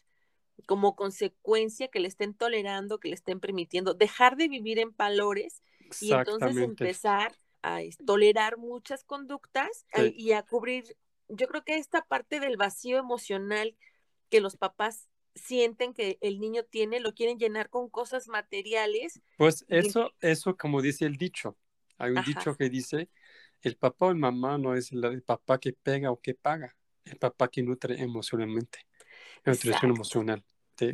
como 0.68 0.96
consecuencia 0.96 1.88
que 1.88 2.00
le 2.00 2.10
estén 2.10 2.36
tolerando, 2.36 3.00
que 3.00 3.08
le 3.08 3.16
estén 3.16 3.40
permitiendo 3.40 3.96
dejar 3.96 4.36
de 4.36 4.50
vivir 4.50 4.78
en 4.78 4.96
valores 4.96 5.64
y 6.00 6.14
entonces 6.14 6.58
empezar 6.58 7.36
a 7.64 7.80
tolerar 8.06 8.58
muchas 8.58 9.04
conductas 9.04 9.86
y 10.16 10.32
a 10.32 10.44
cubrir, 10.44 10.98
yo 11.28 11.48
creo 11.48 11.64
que 11.64 11.78
esta 11.78 12.04
parte 12.04 12.40
del 12.40 12.58
vacío 12.58 12.98
emocional 12.98 13.76
que 14.30 14.42
los 14.42 14.58
papás 14.58 15.10
sienten 15.36 15.94
que 15.94 16.18
el 16.22 16.40
niño 16.40 16.64
tiene, 16.64 17.00
lo 17.00 17.14
quieren 17.14 17.38
llenar 17.38 17.70
con 17.70 17.90
cosas 17.90 18.28
materiales. 18.28 19.22
Pues 19.38 19.66
eso, 19.68 20.12
eso 20.22 20.58
como 20.58 20.82
dice 20.82 21.06
el 21.06 21.18
dicho, 21.18 21.58
hay 21.98 22.12
un 22.12 22.24
dicho 22.24 22.56
que 22.56 22.70
dice, 22.70 23.10
el 23.62 23.78
papá 23.78 24.08
o 24.08 24.12
el 24.12 24.18
mamá 24.18 24.58
no 24.58 24.76
es 24.76 24.92
el, 24.92 25.22
papá 25.24 25.60
que 25.60 25.74
pega 25.74 26.12
o 26.12 26.20
que 26.20 26.34
paga, 26.34 26.76
el 27.06 27.18
papá 27.18 27.48
que 27.50 27.62
nutre 27.64 28.02
emocionalmente, 28.02 28.80
nutrición 29.46 29.92
emocional 29.92 30.44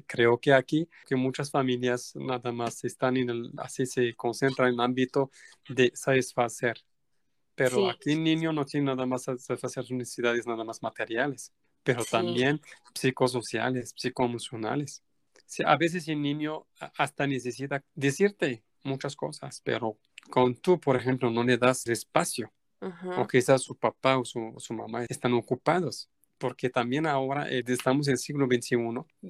creo 0.08 0.40
que 0.40 0.54
aquí 0.54 0.88
que 1.06 1.16
muchas 1.16 1.52
familias 1.52 2.16
nada 2.16 2.52
más 2.52 2.84
están 2.84 3.18
en 3.18 3.30
el, 3.30 3.52
así 3.58 3.86
se 3.86 4.16
concentran 4.16 4.70
en 4.70 4.74
el 4.76 4.80
ámbito 4.82 5.32
de 5.68 5.92
satisfacer. 5.96 6.78
Pero 7.56 7.90
aquí 7.90 8.14
el 8.14 8.24
niño 8.24 8.52
no 8.52 8.66
tiene 8.66 8.88
nada 8.88 9.06
más 9.06 9.24
satisfacer 9.24 9.86
sus 9.86 9.96
necesidades 9.96 10.48
nada 10.48 10.64
más 10.64 10.82
materiales, 10.82 11.54
pero 11.84 12.04
también 12.04 12.60
psicosociales, 12.96 13.94
psicoemocionales. 13.96 15.04
a 15.66 15.78
veces 15.78 16.08
el 16.08 16.22
niño 16.22 16.66
hasta 16.98 17.28
necesita 17.28 17.84
decirte 17.94 18.64
muchas 18.84 19.16
cosas, 19.16 19.62
pero 19.64 19.98
con 20.32 20.56
tú, 20.56 20.80
por 20.80 20.96
ejemplo, 20.96 21.30
no 21.30 21.44
le 21.44 21.58
das 21.58 21.86
espacio, 21.88 22.52
o 23.18 23.28
quizás 23.28 23.62
su 23.62 23.78
papá 23.78 24.18
o 24.18 24.26
su, 24.26 24.56
su 24.58 24.74
mamá 24.74 25.06
están 25.08 25.34
ocupados 25.34 26.10
porque 26.44 26.70
también 26.70 27.08
ahora 27.08 27.50
eh, 27.50 27.64
estamos 27.66 28.06
en 28.10 28.12
el 28.12 28.18
siglo 28.18 28.48
XXI. 28.48 28.78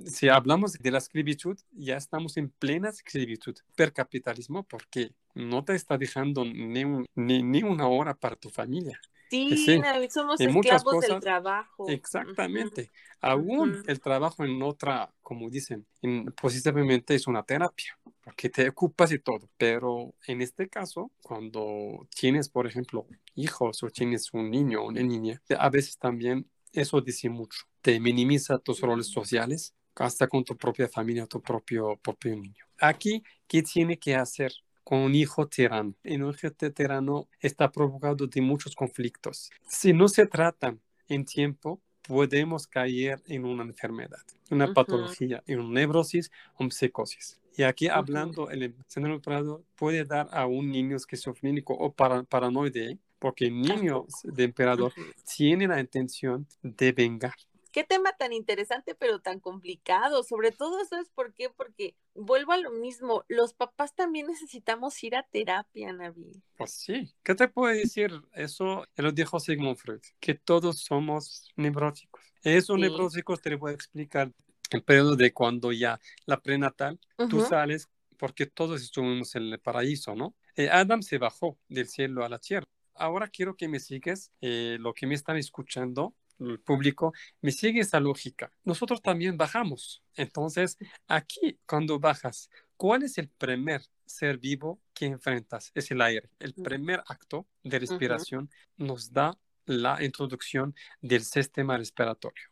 Si 0.08 0.29
hablamos 0.29 0.74
de 0.74 0.89
la 0.89 0.98
esclavitud, 0.98 1.55
ya 1.72 1.96
estamos 1.96 2.38
en 2.38 2.50
plena 2.50 2.89
esclavitud 2.89 3.55
per 3.75 3.93
capitalismo 3.93 4.63
porque 4.63 5.12
no 5.36 5.63
te 5.63 5.75
está 5.75 5.96
dejando 5.96 6.43
ni, 6.43 6.84
ni, 7.13 7.62
una 7.62 7.88
hora 7.88 8.15
para 8.15 8.36
tu 8.36 8.50
familia. 8.50 9.00
Sí, 9.29 9.67
somos 10.10 10.41
esclavos 10.41 11.01
del 11.01 11.20
trabajo. 11.20 11.88
Exactamente. 11.88 12.91
Aún 13.22 13.84
el 13.86 14.00
trabajo 14.00 14.43
en 14.43 14.60
otra, 14.63 15.13
como 15.22 15.51
dicen, 15.51 15.86
en, 16.01 16.25
posiblemente 16.41 17.13
es 17.13 17.27
una 17.27 17.43
terapia, 17.43 17.96
porque 18.24 18.50
te 18.50 18.67
ocupas 18.70 19.12
y 19.12 19.20
todo. 19.20 19.51
Pero 19.58 20.15
en 20.25 20.41
este 20.41 20.67
caso, 20.67 21.12
cuando 21.22 22.08
tienes, 22.10 22.50
por 22.50 22.65
ejemplo, 22.65 23.05
hijos 23.36 23.84
o 23.84 23.89
tienes 23.91 24.34
un 24.34 24.50
niño 24.50 24.82
o 24.82 24.88
una 24.88 25.03
niña, 25.03 25.39
a 25.60 25.70
veces 25.70 26.00
también 26.00 26.48
eso 26.74 27.00
dice 27.01 27.30
mucho. 27.30 27.62
Te 27.82 28.00
minimiza 28.00 28.58
tus 28.58 28.82
roles 28.82 29.08
sociales 29.08 29.74
hasta 29.96 30.27
con 30.27 30.44
tu 30.44 30.58
propia 30.58 30.88
familia, 30.88 31.27
tu 31.27 31.42
propio, 31.42 31.98
propio 31.98 32.36
niño. 32.36 32.65
Aquí, 32.80 33.24
¿qué 33.48 33.62
tiene 33.62 33.98
que 33.98 34.15
hacer 34.15 34.51
con 34.84 35.00
un 35.00 35.15
hijo 35.15 35.48
tirano? 35.48 35.94
Un 36.03 36.30
hijo 36.30 36.51
tirano 36.51 37.27
está 37.39 37.72
provocado 37.72 38.27
de 38.27 38.42
muchos 38.42 38.75
conflictos. 38.75 39.51
Si 39.68 39.94
no 39.94 40.08
se 40.08 40.25
tratan 40.25 40.82
en 41.08 41.25
tiempo, 41.25 41.80
podemos 42.01 42.68
caer 42.68 43.22
en 43.27 43.46
una 43.46 43.63
enfermedad, 43.63 44.22
una 44.50 44.74
patología, 44.74 45.42
en 45.48 45.60
una 45.60 45.82
neurosis 45.82 46.32
o 46.56 46.70
psicosis. 46.70 47.39
Y 47.56 47.63
aquí 47.63 47.88
hablando, 47.88 48.50
el 48.50 48.75
síndrome 48.88 49.20
Prado 49.20 49.63
puede 49.75 50.06
dar 50.06 50.27
a 50.32 50.48
un 50.48 50.72
niño 50.72 50.98
esquizofrénico 50.98 51.74
o 51.74 51.94
paranoide 51.94 52.98
porque 53.24 53.46
el 53.46 53.62
niño 53.62 54.06
de 54.25 54.44
emperador 54.44 54.92
tiene 55.38 55.65
la 55.65 55.80
intención 55.80 56.46
de 56.62 56.92
vengar. 56.92 57.34
Qué 57.72 57.86
tema 57.86 58.12
tan 58.12 58.34
interesante, 58.34 58.96
pero 58.96 59.22
tan 59.22 59.39
complicado. 59.39 60.24
Sobre 60.24 60.51
todo, 60.51 60.84
¿sabes 60.84 61.10
por 61.15 61.34
qué? 61.34 61.50
Porque 61.50 61.96
vuelvo 62.15 62.51
a 62.51 62.58
lo 62.58 62.72
mismo. 62.72 63.24
Los 63.30 63.53
papás 63.53 63.96
también 63.96 64.27
necesitamos 64.27 65.01
ir 65.06 65.15
a 65.15 65.24
terapia, 65.24 65.94
Navi. 65.94 66.44
Pues 66.58 66.72
sí. 66.72 67.13
¿Qué 67.24 67.34
te 67.34 67.48
puede 67.48 67.77
decir? 67.77 68.12
Eso 68.34 68.86
lo 68.98 69.13
dijo 69.13 69.39
Sigmund 69.39 69.77
Freud, 69.77 70.01
que 70.20 70.36
todos 70.36 70.82
somos 70.82 71.48
neuróticos. 71.56 72.22
Esos 72.42 72.77
neuróticos 72.77 73.42
te 73.42 73.51
lo 73.51 73.58
voy 73.58 73.72
a 73.72 73.75
explicar 73.75 74.34
el 74.70 74.84
periodo 74.84 75.15
de 75.15 75.32
cuando 75.32 75.72
ya 75.72 75.98
la 76.25 76.42
prenatal, 76.42 77.00
tú 77.30 77.39
sales 77.39 77.88
porque 78.18 78.48
todos 78.48 78.82
estuvimos 78.82 79.34
en 79.36 79.44
el 79.44 79.60
paraíso, 79.62 80.13
¿no? 80.13 80.36
Eh, 80.58 80.70
Adam 80.70 81.01
se 81.01 81.18
bajó 81.18 81.58
del 81.70 81.88
cielo 81.88 82.25
a 82.25 82.30
la 82.30 82.39
tierra. 82.39 82.68
Ahora 82.95 83.27
quiero 83.27 83.55
que 83.55 83.67
me 83.67 83.79
sigues, 83.79 84.31
eh, 84.41 84.77
lo 84.79 84.93
que 84.93 85.07
me 85.07 85.15
están 85.15 85.38
escuchando, 85.38 86.15
el 86.39 86.59
público, 86.59 87.13
me 87.41 87.51
sigue 87.51 87.81
esa 87.81 88.00
lógica. 88.00 88.51
Nosotros 88.63 89.01
también 89.01 89.38
bajamos. 89.38 90.03
Entonces, 90.15 90.77
aquí, 91.07 91.59
cuando 91.65 92.00
bajas, 92.00 92.50
¿cuál 92.77 93.03
es 93.03 93.17
el 93.17 93.29
primer 93.29 93.81
ser 94.05 94.38
vivo 94.38 94.79
que 94.93 95.05
enfrentas? 95.05 95.71
Es 95.73 95.91
el 95.91 96.01
aire. 96.01 96.29
El 96.39 96.53
primer 96.53 97.03
acto 97.07 97.47
de 97.63 97.79
respiración 97.79 98.50
nos 98.77 99.12
da 99.12 99.38
la 99.65 100.03
introducción 100.03 100.75
del 101.01 101.23
sistema 101.23 101.77
respiratorio. 101.77 102.43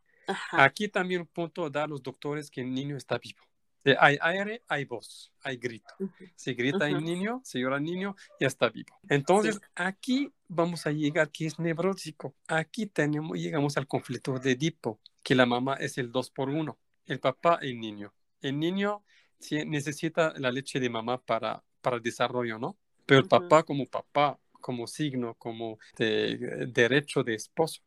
Aquí 0.51 0.87
también 0.87 1.21
un 1.21 1.27
punto 1.27 1.69
da 1.69 1.83
a 1.83 1.87
los 1.87 2.01
doctores 2.01 2.49
que 2.49 2.61
el 2.61 2.73
niño 2.73 2.95
está 2.95 3.17
vivo. 3.17 3.43
Eh, 3.83 3.95
hay 3.99 4.17
aire, 4.21 4.61
hay 4.67 4.85
voz, 4.85 5.31
hay 5.41 5.57
grito. 5.57 5.93
Si 6.35 6.53
grita 6.53 6.87
el 6.87 7.03
niño, 7.03 7.41
si 7.43 7.59
llora 7.59 7.77
el 7.77 7.83
niño, 7.83 8.15
ya 8.39 8.47
está 8.47 8.69
vivo. 8.69 8.99
Entonces, 9.09 9.59
aquí 9.75 10.31
vamos 10.47 10.85
a 10.85 10.91
llegar 10.91 11.31
que 11.31 11.47
es 11.47 11.57
neurótico. 11.59 12.35
Aquí 12.47 12.85
tenemos, 12.85 13.37
llegamos 13.37 13.77
al 13.77 13.87
conflicto 13.87 14.37
de 14.37 14.51
Edipo, 14.51 14.99
que 15.23 15.35
la 15.35 15.45
mamá 15.45 15.75
es 15.75 15.97
el 15.97 16.11
2 16.11 16.29
por 16.31 16.49
1, 16.49 16.77
el 17.07 17.19
papá 17.19 17.59
y 17.61 17.71
el 17.71 17.79
niño. 17.79 18.13
El 18.41 18.59
niño 18.59 19.03
necesita 19.65 20.33
la 20.37 20.51
leche 20.51 20.79
de 20.79 20.89
mamá 20.89 21.19
para, 21.19 21.63
para 21.81 21.97
el 21.97 22.03
desarrollo, 22.03 22.59
¿no? 22.59 22.77
Pero 23.05 23.21
el 23.21 23.27
papá 23.27 23.63
como 23.63 23.87
papá, 23.87 24.39
como 24.61 24.87
signo, 24.87 25.35
como 25.35 25.79
de, 25.97 26.67
derecho 26.67 27.23
de 27.23 27.33
esposo, 27.33 27.81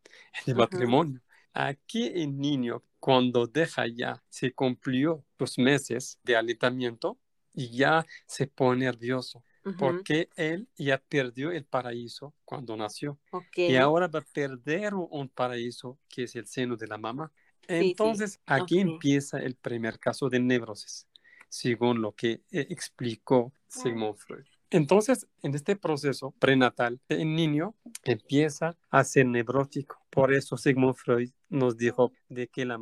de 0.45 0.55
matrimonio. 0.55 1.21
Aquí 1.53 2.09
el 2.15 2.37
niño, 2.37 2.83
cuando 3.05 3.47
deja 3.47 3.87
ya, 3.87 4.25
se 4.31 4.55
cumplió 4.55 5.27
los 5.39 5.59
meses 5.59 6.19
de 6.23 6.37
alentamiento 6.37 7.19
y 7.53 7.69
ya 7.69 8.07
se 8.27 8.47
pone 8.47 8.87
nervioso. 8.87 9.45
Porque 9.79 10.31
él 10.37 10.71
ya 10.79 10.97
perdió 11.07 11.51
el 11.51 11.67
paraíso 11.67 12.35
cuando 12.47 12.75
nació. 12.79 13.19
Y 13.57 13.77
ahora 13.77 14.09
va 14.09 14.21
a 14.21 14.23
perder 14.23 14.95
un 14.95 15.29
paraíso 15.29 15.99
que 16.09 16.23
es 16.23 16.35
el 16.35 16.47
seno 16.47 16.79
de 16.79 16.87
la 16.87 16.97
mamá. 16.97 17.31
Entonces, 17.69 18.41
aquí 18.47 18.81
empieza 18.81 19.39
el 19.39 19.55
primer 19.57 19.99
caso 19.99 20.31
de 20.31 20.41
neurosis, 20.41 21.07
según 21.51 22.01
lo 22.01 22.13
que 22.13 22.41
eh, 22.51 22.67
explicó 22.71 23.53
Sigmund 23.69 24.17
Freud. 24.17 24.47
Entonces, 24.75 25.29
en 25.43 25.55
este 25.55 25.77
proceso 25.77 26.33
prenatal, 26.41 27.01
el 27.09 27.33
niño 27.33 27.77
empieza 28.03 28.77
a 28.91 29.05
ser 29.05 29.27
neurótico. 29.27 30.05
Por 30.11 30.35
eso 30.35 30.57
Sigmund 30.57 30.97
Freud 30.97 31.31
nos 31.49 31.77
dijo 31.77 32.11
de 32.29 32.49
que 32.49 32.65
la, 32.65 32.77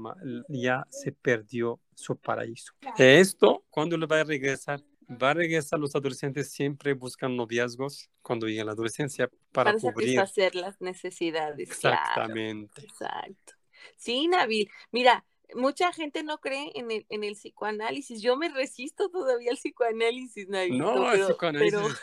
ya 0.48 0.86
se 0.88 1.12
perdió 1.12 1.80
su 1.94 2.16
paraíso. 2.16 2.72
Esto, 2.96 3.66
cuando 3.68 3.98
le 3.98 4.06
va 4.06 4.20
a 4.20 4.24
regresar? 4.24 4.82
Va 5.10 5.32
a 5.32 5.34
regresar, 5.34 5.78
los 5.78 5.94
adolescentes 5.94 6.50
siempre 6.50 6.94
buscan 6.94 7.36
noviazgos 7.36 8.08
cuando 8.22 8.46
llegan 8.46 8.62
a 8.62 8.66
la 8.68 8.72
adolescencia 8.72 9.28
para, 9.52 9.72
para 9.72 9.78
cubrir. 9.78 10.16
satisfacer 10.16 10.54
las 10.54 10.80
necesidades. 10.80 11.68
Exactamente. 11.68 12.84
exacto. 12.84 13.52
Sí, 13.98 14.28
Navid. 14.28 14.68
Mira, 14.92 15.26
mucha 15.54 15.92
gente 15.92 16.22
no 16.22 16.38
cree 16.38 16.72
en 16.74 16.90
el, 16.90 17.06
en 17.08 17.24
el 17.24 17.34
psicoanálisis. 17.34 18.22
Yo 18.22 18.36
me 18.36 18.48
resisto 18.48 19.08
todavía 19.08 19.50
al 19.50 19.56
psicoanálisis, 19.56 20.48
No, 20.48 21.12
el 21.12 21.20
psicoanálisis, 21.20 22.00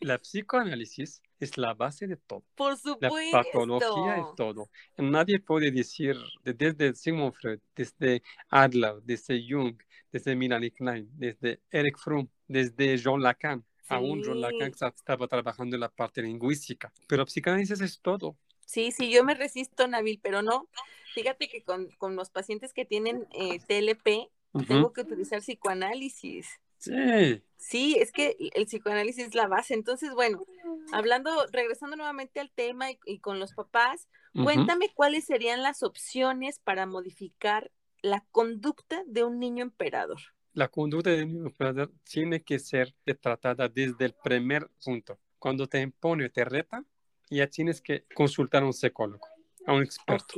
la, 0.00 0.18
psicoanálisis 0.18 1.22
es 1.40 1.58
la 1.58 1.74
base 1.74 2.06
de 2.06 2.16
todo. 2.16 2.44
Por 2.54 2.76
supuesto. 2.76 3.36
La 3.36 3.42
patología 3.42 4.16
es 4.16 4.34
todo. 4.36 4.70
Nadie 4.96 5.40
puede 5.40 5.70
decir, 5.70 6.16
desde 6.44 6.94
Sigmund 6.94 7.34
Freud, 7.34 7.60
desde 7.74 8.22
Adler, 8.48 8.94
desde 9.02 9.44
Jung, 9.48 9.76
desde 10.10 10.36
Melanie 10.36 10.70
Klein, 10.70 11.08
desde 11.14 11.60
Eric 11.70 11.98
Fromm, 11.98 12.28
desde 12.46 13.00
John 13.02 13.22
Lacan. 13.22 13.64
Aún 13.88 14.22
John 14.24 14.40
Lacan 14.40 14.72
estaba 14.72 15.28
trabajando 15.28 15.76
en 15.76 15.80
la 15.80 15.90
parte 15.90 16.22
lingüística. 16.22 16.92
Pero 17.06 17.26
psicoanálisis 17.26 17.80
es 17.80 18.00
todo. 18.00 18.36
Sí, 18.64 18.90
sí, 18.90 19.10
yo 19.10 19.22
me 19.22 19.34
resisto, 19.34 19.86
Nabil, 19.86 20.18
pero 20.22 20.40
no. 20.40 20.66
Fíjate 21.14 21.48
que 21.48 21.62
con, 21.62 22.16
los 22.16 22.30
pacientes 22.30 22.72
que 22.72 22.84
tienen 22.84 23.26
eh, 23.32 23.58
TLP, 23.60 24.30
tengo 24.66 24.92
que 24.92 25.02
utilizar 25.02 25.40
psicoanálisis. 25.40 26.48
Sí. 26.78 27.42
Sí, 27.56 27.96
es 28.00 28.10
que 28.10 28.36
el 28.54 28.66
psicoanálisis 28.66 29.28
es 29.28 29.34
la 29.34 29.46
base. 29.46 29.74
Entonces, 29.74 30.12
bueno, 30.14 30.44
hablando, 30.92 31.30
regresando 31.52 31.96
nuevamente 31.96 32.40
al 32.40 32.50
tema 32.50 32.88
y, 33.04 33.18
con 33.20 33.38
los 33.38 33.52
papás, 33.52 34.08
cuéntame 34.34 34.92
cuáles 34.92 35.24
serían 35.24 35.62
las 35.62 35.82
opciones 35.82 36.58
para 36.58 36.86
modificar 36.86 37.70
la 38.02 38.24
conducta 38.32 39.04
de 39.06 39.22
un 39.22 39.38
niño 39.38 39.62
emperador. 39.62 40.18
La 40.54 40.68
conducta 40.68 41.10
de 41.10 41.22
un 41.22 41.32
niño 41.32 41.46
emperador 41.46 41.92
tiene 42.02 42.42
que 42.42 42.58
ser 42.58 42.94
tratada 43.20 43.68
desde 43.68 44.06
el 44.06 44.14
primer 44.14 44.68
punto. 44.84 45.18
Cuando 45.38 45.68
te 45.68 45.80
impone, 45.80 46.28
te 46.30 46.44
reta, 46.44 46.84
ya 47.30 47.46
tienes 47.46 47.80
que 47.80 48.04
consultar 48.14 48.64
a 48.64 48.66
un 48.66 48.72
psicólogo, 48.72 49.26
a 49.66 49.72
un 49.72 49.82
experto. 49.82 50.34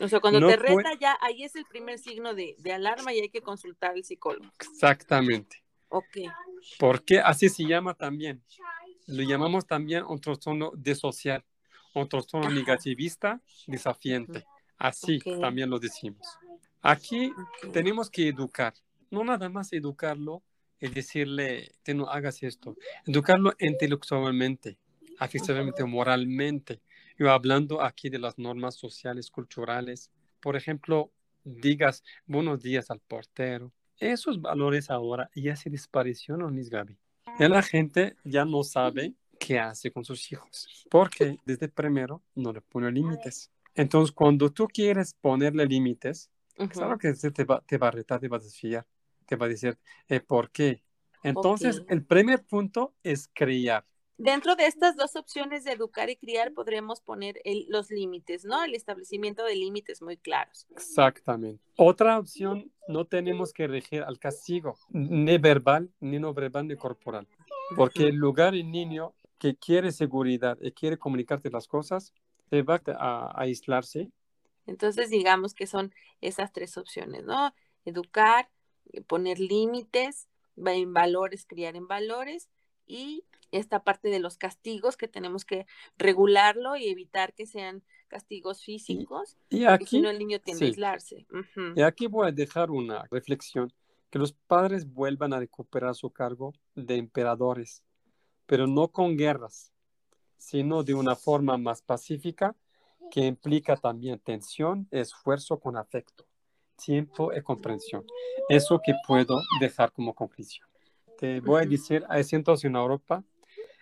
O 0.00 0.08
sea, 0.08 0.20
cuando 0.20 0.46
te 0.46 0.56
reta 0.56 0.94
ya, 1.00 1.18
ahí 1.20 1.44
es 1.44 1.56
el 1.56 1.64
primer 1.66 1.98
signo 1.98 2.34
de, 2.34 2.56
alarma 2.72 3.12
y 3.12 3.20
hay 3.20 3.28
que 3.28 3.42
consultar 3.42 3.92
al 3.92 4.04
psicólogo. 4.04 4.50
Exactamente. 4.60 5.62
Ok. 5.88 6.18
Porque 6.78 7.20
así 7.20 7.48
se 7.48 7.64
llama 7.64 7.94
también. 7.94 8.42
Lo 9.06 9.22
llamamos 9.22 9.66
también 9.66 10.04
un 10.04 10.20
trastorno 10.20 10.70
desocial, 10.76 11.44
un 11.94 12.08
trastorno 12.08 12.50
negativista 12.50 13.40
desafiante. 13.66 14.44
Así 14.76 15.18
también 15.40 15.70
lo 15.70 15.78
decimos. 15.78 16.26
Aquí 16.82 17.32
tenemos 17.72 18.08
que 18.08 18.28
educar, 18.28 18.74
no 19.10 19.24
nada 19.24 19.48
más 19.48 19.72
educarlo 19.72 20.42
y 20.80 20.88
decirle, 20.88 21.72
que 21.82 21.92
no 21.92 22.06
hagas 22.08 22.42
esto, 22.44 22.76
educarlo 23.04 23.52
intelectualmente, 23.58 24.78
afectivamente, 25.18 25.82
moralmente. 25.84 26.80
Yo 27.18 27.32
hablando 27.32 27.82
aquí 27.82 28.10
de 28.10 28.20
las 28.20 28.38
normas 28.38 28.76
sociales, 28.76 29.28
culturales, 29.28 30.12
por 30.40 30.54
ejemplo, 30.54 31.10
digas 31.42 32.04
buenos 32.26 32.62
días 32.62 32.92
al 32.92 33.00
portero. 33.00 33.72
Esos 33.98 34.40
valores 34.40 34.88
ahora 34.88 35.28
ya 35.34 35.56
se 35.56 35.68
desaparecieron, 35.68 36.54
Miss 36.54 36.70
Gaby. 36.70 36.96
Ya 37.40 37.48
la 37.48 37.62
gente 37.62 38.14
ya 38.22 38.44
no 38.44 38.62
sabe 38.62 39.14
qué 39.40 39.58
hace 39.58 39.90
con 39.90 40.04
sus 40.04 40.30
hijos, 40.30 40.86
porque 40.90 41.38
desde 41.44 41.68
primero 41.68 42.22
no 42.36 42.52
le 42.52 42.60
pone 42.60 42.92
límites. 42.92 43.50
Entonces, 43.74 44.14
cuando 44.14 44.50
tú 44.52 44.68
quieres 44.68 45.12
ponerle 45.14 45.66
límites, 45.66 46.30
claro 46.70 46.98
que 46.98 47.12
te 47.14 47.44
va, 47.44 47.60
te 47.62 47.78
va 47.78 47.88
a 47.88 47.90
retar, 47.90 48.20
te 48.20 48.28
va 48.28 48.36
a 48.36 48.40
desfiar, 48.40 48.86
te 49.26 49.34
va 49.34 49.46
a 49.46 49.48
decir, 49.48 49.76
eh, 50.08 50.20
¿por 50.20 50.52
qué? 50.52 50.84
Entonces, 51.24 51.82
el 51.88 52.04
primer 52.04 52.44
punto 52.44 52.94
es 53.02 53.28
crear. 53.34 53.84
Dentro 54.18 54.56
de 54.56 54.66
estas 54.66 54.96
dos 54.96 55.14
opciones 55.14 55.62
de 55.62 55.72
educar 55.72 56.10
y 56.10 56.16
criar 56.16 56.52
podremos 56.52 57.00
poner 57.00 57.40
los 57.68 57.88
límites, 57.88 58.44
¿no? 58.44 58.64
El 58.64 58.74
establecimiento 58.74 59.44
de 59.44 59.54
límites 59.54 60.02
muy 60.02 60.16
claros. 60.16 60.66
Exactamente. 60.72 61.62
Otra 61.76 62.18
opción, 62.18 62.72
no 62.88 63.04
tenemos 63.04 63.52
que 63.52 63.68
regir 63.68 64.02
al 64.02 64.18
castigo, 64.18 64.76
ni 64.90 65.38
verbal, 65.38 65.92
ni 66.00 66.18
no 66.18 66.34
verbal, 66.34 66.66
ni 66.66 66.74
corporal. 66.74 67.28
Porque 67.76 68.08
el 68.08 68.16
lugar 68.16 68.56
el 68.56 68.68
niño 68.68 69.14
que 69.38 69.54
quiere 69.54 69.92
seguridad 69.92 70.58
y 70.60 70.72
quiere 70.72 70.98
comunicarte 70.98 71.48
las 71.48 71.68
cosas, 71.68 72.12
se 72.50 72.62
va 72.62 72.80
a, 72.98 73.40
aislarse. 73.40 74.10
Entonces, 74.66 75.10
digamos 75.10 75.54
que 75.54 75.68
son 75.68 75.94
esas 76.20 76.52
tres 76.52 76.76
opciones, 76.76 77.24
¿no? 77.24 77.54
Educar, 77.84 78.50
poner 79.06 79.38
límites, 79.38 80.28
en 80.56 80.92
valores, 80.92 81.46
criar 81.46 81.76
en 81.76 81.86
valores 81.86 82.48
y 82.84 83.24
esta 83.52 83.82
parte 83.82 84.08
de 84.08 84.18
los 84.18 84.36
castigos 84.36 84.96
que 84.96 85.08
tenemos 85.08 85.44
que 85.44 85.66
regularlo 85.96 86.76
y 86.76 86.88
evitar 86.88 87.34
que 87.34 87.46
sean 87.46 87.82
castigos 88.08 88.64
físicos, 88.64 89.36
y, 89.50 89.64
aquí, 89.64 89.86
si 89.86 90.00
no 90.00 90.10
el 90.10 90.18
niño 90.18 90.40
tiende 90.40 90.64
a 90.64 90.68
aislarse. 90.68 91.26
Y 91.76 91.82
aquí 91.82 92.06
voy 92.06 92.28
a 92.28 92.32
dejar 92.32 92.70
una 92.70 93.04
reflexión, 93.10 93.72
que 94.10 94.18
los 94.18 94.32
padres 94.32 94.90
vuelvan 94.90 95.34
a 95.34 95.38
recuperar 95.38 95.94
su 95.94 96.10
cargo 96.10 96.54
de 96.74 96.96
emperadores, 96.96 97.82
pero 98.46 98.66
no 98.66 98.88
con 98.88 99.16
guerras, 99.16 99.72
sino 100.38 100.82
de 100.82 100.94
una 100.94 101.14
forma 101.14 101.58
más 101.58 101.82
pacífica 101.82 102.56
que 103.10 103.26
implica 103.26 103.76
también 103.76 104.18
tensión, 104.18 104.88
esfuerzo 104.90 105.58
con 105.60 105.76
afecto, 105.76 106.26
tiempo 106.82 107.32
y 107.34 107.42
comprensión. 107.42 108.04
Eso 108.48 108.80
que 108.82 108.94
puedo 109.06 109.38
dejar 109.60 109.92
como 109.92 110.14
conclusión. 110.14 110.66
Te 111.18 111.40
voy 111.40 111.62
a 111.62 111.66
decir, 111.66 112.04
hay 112.08 112.24
centros 112.24 112.64
en 112.64 112.76
Europa 112.76 113.24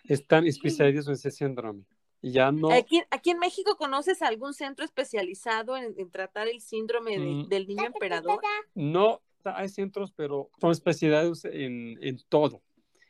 están 0.09 0.47
especializados 0.47 1.09
en 1.09 1.15
ese 1.15 1.31
síndrome. 1.31 1.85
Ya 2.23 2.51
no... 2.51 2.73
¿Aquí, 2.73 3.03
aquí 3.11 3.31
en 3.31 3.39
México 3.39 3.77
conoces 3.77 4.23
algún 4.23 4.55
centro 4.55 4.85
especializado 4.85 5.77
en, 5.77 6.11
tratar 6.11 6.49
el 6.49 6.61
síndrome 6.61 7.19
mm. 7.19 7.49
del 7.49 7.67
niño 7.67 7.87
emperador? 7.87 8.41
No, 8.75 9.21
hay 9.45 9.69
centros, 9.69 10.13
pero 10.13 10.51
son 10.61 10.73
especializados 10.73 11.45
en, 11.45 11.99
en 12.03 12.19
todo, 12.29 12.63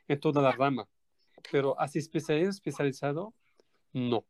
en 0.07 0.19
toda 0.19 0.41
la 0.41 0.51
rama. 0.51 0.87
Pero 1.51 1.79
así 1.79 1.99
especializado, 1.99 2.51
especializado, 2.51 3.33
no. 3.93 4.25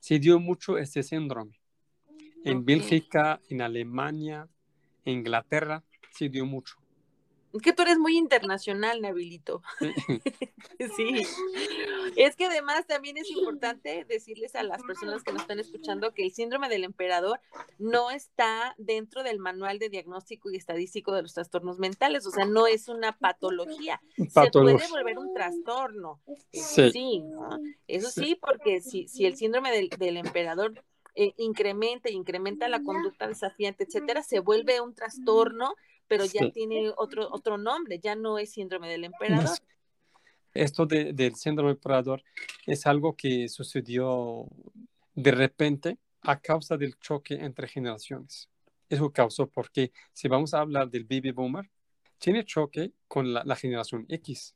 Se 0.00 0.18
dio 0.18 0.38
mucho 0.38 0.78
ese 0.78 1.02
síndrome. 1.02 1.60
En 2.44 2.64
Bélgica, 2.64 3.40
en 3.48 3.62
Alemania, 3.62 4.48
en 5.04 5.18
Inglaterra, 5.18 5.82
se 6.10 6.28
dio 6.28 6.46
mucho. 6.46 6.76
Que 7.62 7.72
tú 7.72 7.82
eres 7.82 7.98
muy 7.98 8.16
internacional, 8.16 9.00
Navilito. 9.00 9.62
sí. 10.96 11.26
Es 12.16 12.36
que 12.36 12.46
además 12.46 12.86
también 12.86 13.16
es 13.16 13.30
importante 13.30 14.04
decirles 14.08 14.54
a 14.54 14.62
las 14.62 14.82
personas 14.82 15.22
que 15.22 15.32
nos 15.32 15.42
están 15.42 15.58
escuchando 15.58 16.12
que 16.12 16.24
el 16.24 16.32
síndrome 16.32 16.68
del 16.68 16.84
emperador 16.84 17.40
no 17.78 18.10
está 18.10 18.74
dentro 18.78 19.22
del 19.22 19.38
manual 19.38 19.78
de 19.78 19.88
diagnóstico 19.88 20.50
y 20.50 20.56
estadístico 20.56 21.12
de 21.12 21.22
los 21.22 21.34
trastornos 21.34 21.78
mentales, 21.78 22.26
o 22.26 22.30
sea, 22.30 22.44
no 22.44 22.66
es 22.66 22.88
una 22.88 23.18
patología. 23.18 24.00
Se 24.16 24.50
puede 24.50 24.88
volver 24.88 25.18
un 25.18 25.34
trastorno. 25.34 26.20
Sí. 26.52 27.22
Eso 27.86 28.10
sí, 28.10 28.38
porque 28.40 28.80
si, 28.80 29.08
si 29.08 29.26
el 29.26 29.36
síndrome 29.36 29.70
del, 29.70 29.88
del 29.90 30.16
emperador 30.16 30.84
eh, 31.18 31.32
incrementa, 31.38 32.10
incrementa 32.10 32.68
la 32.68 32.82
conducta 32.82 33.26
desafiante, 33.26 33.84
etcétera, 33.84 34.22
se 34.22 34.40
vuelve 34.40 34.82
un 34.82 34.94
trastorno 34.94 35.74
pero 36.08 36.24
ya 36.24 36.50
tiene 36.50 36.92
otro, 36.96 37.28
otro 37.30 37.58
nombre, 37.58 37.98
ya 37.98 38.14
no 38.14 38.38
es 38.38 38.52
síndrome 38.52 38.88
del 38.88 39.04
emperador. 39.04 39.58
Esto 40.54 40.86
del 40.86 41.34
síndrome 41.34 41.70
del 41.70 41.76
emperador 41.76 42.22
es 42.66 42.86
algo 42.86 43.14
que 43.14 43.48
sucedió 43.48 44.46
de 45.14 45.30
repente 45.30 45.98
a 46.22 46.40
causa 46.40 46.76
del 46.76 46.98
choque 46.98 47.34
entre 47.34 47.68
generaciones. 47.68 48.48
Eso 48.88 49.10
causó 49.10 49.48
porque 49.48 49.92
si 50.12 50.28
vamos 50.28 50.54
a 50.54 50.60
hablar 50.60 50.88
del 50.88 51.04
baby 51.04 51.32
boomer, 51.32 51.70
tiene 52.18 52.44
choque 52.44 52.92
con 53.06 53.32
la, 53.32 53.56
generación 53.56 54.06
X. 54.08 54.54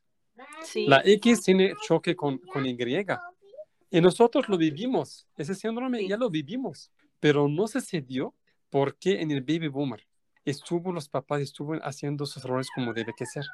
La 0.86 1.02
X 1.04 1.42
tiene 1.42 1.74
choque 1.86 2.16
con, 2.16 2.38
con 2.38 2.64
Y. 2.64 2.76
Y 3.90 4.00
nosotros 4.00 4.48
lo 4.48 4.56
vivimos, 4.56 5.26
ese 5.36 5.54
síndrome 5.54 6.06
ya 6.06 6.16
lo 6.16 6.30
vivimos, 6.30 6.90
pero 7.18 7.48
no 7.48 7.66
se 7.66 7.80
porque 8.70 9.20
en 9.20 9.32
el 9.32 9.40
baby 9.40 9.68
boomer 9.68 10.06
estuvo 10.44 10.92
los 10.92 11.08
papás, 11.08 11.40
estuvo 11.40 11.74
haciendo 11.82 12.26
sus 12.26 12.44
errores 12.44 12.68
como 12.74 12.92
debe 12.92 13.12
que 13.16 13.26
ser. 13.26 13.44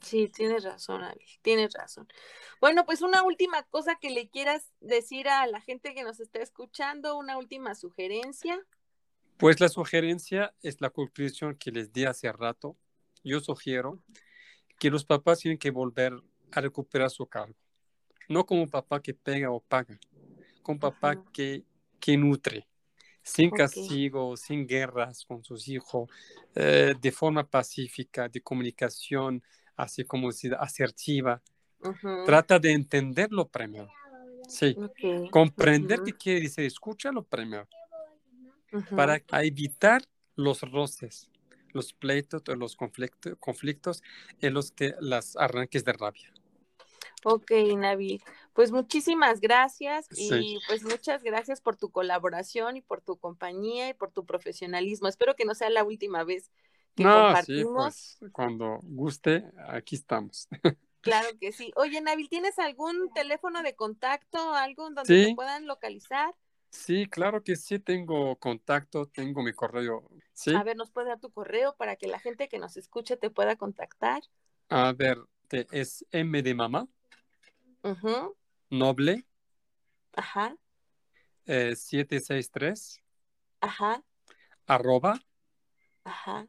Sí, 0.00 0.28
tienes 0.28 0.64
razón, 0.64 1.02
Abel, 1.02 1.20
tienes 1.42 1.74
razón. 1.74 2.08
Bueno, 2.60 2.86
pues 2.86 3.02
una 3.02 3.22
última 3.22 3.62
cosa 3.64 3.96
que 4.00 4.10
le 4.10 4.28
quieras 4.28 4.72
decir 4.80 5.28
a 5.28 5.46
la 5.46 5.60
gente 5.60 5.94
que 5.94 6.04
nos 6.04 6.20
está 6.20 6.40
escuchando, 6.40 7.18
una 7.18 7.36
última 7.36 7.74
sugerencia. 7.74 8.58
Pues 9.36 9.60
la 9.60 9.68
sugerencia 9.68 10.54
es 10.62 10.80
la 10.80 10.90
conclusión 10.90 11.54
que 11.54 11.70
les 11.70 11.92
di 11.92 12.04
hace 12.04 12.32
rato. 12.32 12.76
Yo 13.22 13.40
sugiero 13.40 14.02
que 14.78 14.90
los 14.90 15.04
papás 15.04 15.40
tienen 15.40 15.58
que 15.58 15.70
volver 15.70 16.14
a 16.52 16.60
recuperar 16.60 17.10
su 17.10 17.26
cargo. 17.26 17.54
No 18.28 18.46
como 18.46 18.66
papá 18.68 19.02
que 19.02 19.12
pega 19.12 19.50
o 19.50 19.60
paga, 19.60 19.98
como 20.62 20.80
papá 20.80 21.22
que, 21.32 21.64
que 21.98 22.16
nutre, 22.16 22.66
sin 23.22 23.50
castigo, 23.50 24.36
sin 24.36 24.66
guerras 24.66 25.24
con 25.24 25.44
sus 25.44 25.68
hijos, 25.68 26.08
eh, 26.54 26.94
de 27.00 27.12
forma 27.12 27.46
pacífica, 27.46 28.28
de 28.28 28.40
comunicación, 28.40 29.42
así 29.76 30.04
como 30.04 30.30
asertiva. 30.58 31.42
Trata 32.26 32.58
de 32.58 32.72
entenderlo 32.72 33.48
primero. 33.48 33.88
Sí, 34.48 34.76
comprender 35.30 36.02
qué 36.02 36.12
quiere 36.12 36.40
decir, 36.42 36.64
escúchalo 36.64 37.22
primero. 37.22 37.68
Para 38.94 39.22
evitar 39.42 40.02
los 40.36 40.60
roces, 40.62 41.30
los 41.72 41.92
pleitos 41.92 42.42
los 42.56 42.76
conflictos, 42.76 43.34
conflictos 43.38 44.02
en 44.40 44.54
los 44.54 44.72
que 44.72 44.94
las 45.00 45.36
arranques 45.36 45.84
de 45.84 45.92
rabia. 45.92 46.32
Ok, 47.24 47.50
Navi. 47.76 48.20
Pues 48.52 48.72
muchísimas 48.72 49.40
gracias 49.40 50.06
y 50.16 50.58
pues 50.66 50.82
muchas 50.84 51.22
gracias 51.22 51.60
por 51.60 51.76
tu 51.76 51.90
colaboración 51.90 52.76
y 52.76 52.82
por 52.82 53.00
tu 53.00 53.16
compañía 53.16 53.88
y 53.88 53.94
por 53.94 54.10
tu 54.10 54.24
profesionalismo. 54.24 55.08
Espero 55.08 55.36
que 55.36 55.44
no 55.44 55.54
sea 55.54 55.70
la 55.70 55.84
última 55.84 56.24
vez 56.24 56.50
que 56.94 57.04
no, 57.04 57.12
compartimos. 57.12 57.94
Sí, 57.94 58.16
pues, 58.20 58.32
cuando 58.32 58.80
guste, 58.82 59.44
aquí 59.68 59.96
estamos. 59.96 60.48
Claro 61.02 61.28
que 61.40 61.50
sí. 61.52 61.72
Oye, 61.76 61.98
Nabil, 62.02 62.28
¿tienes 62.28 62.58
algún 62.58 63.10
teléfono 63.14 63.62
de 63.62 63.74
contacto, 63.74 64.52
algo 64.52 64.90
donde 64.90 65.28
te 65.28 65.34
puedan 65.34 65.66
localizar? 65.66 66.34
Sí, 66.68 67.06
claro 67.06 67.42
que 67.42 67.56
sí, 67.56 67.78
tengo 67.78 68.36
contacto, 68.36 69.06
tengo 69.06 69.42
mi 69.42 69.52
correo. 69.52 70.08
¿Sí? 70.34 70.54
A 70.54 70.62
ver, 70.62 70.76
¿nos 70.76 70.90
puede 70.90 71.08
dar 71.08 71.18
tu 71.18 71.30
correo 71.32 71.74
para 71.76 71.96
que 71.96 72.06
la 72.06 72.18
gente 72.18 72.50
que 72.50 72.58
nos 72.58 72.76
escuche 72.76 73.16
te 73.16 73.30
pueda 73.30 73.56
contactar? 73.56 74.22
A 74.68 74.92
ver, 74.92 75.18
es 75.72 76.04
M 76.12 76.42
de 76.42 76.54
mamá, 76.54 76.86
Noble. 78.70 79.26
Ajá. 80.12 80.56
763. 81.46 82.98
Eh, 82.98 83.02
Ajá. 83.60 84.04
Arroba. 84.66 85.20
Ajá. 86.04 86.46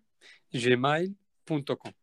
Gmail.com. 0.52 1.94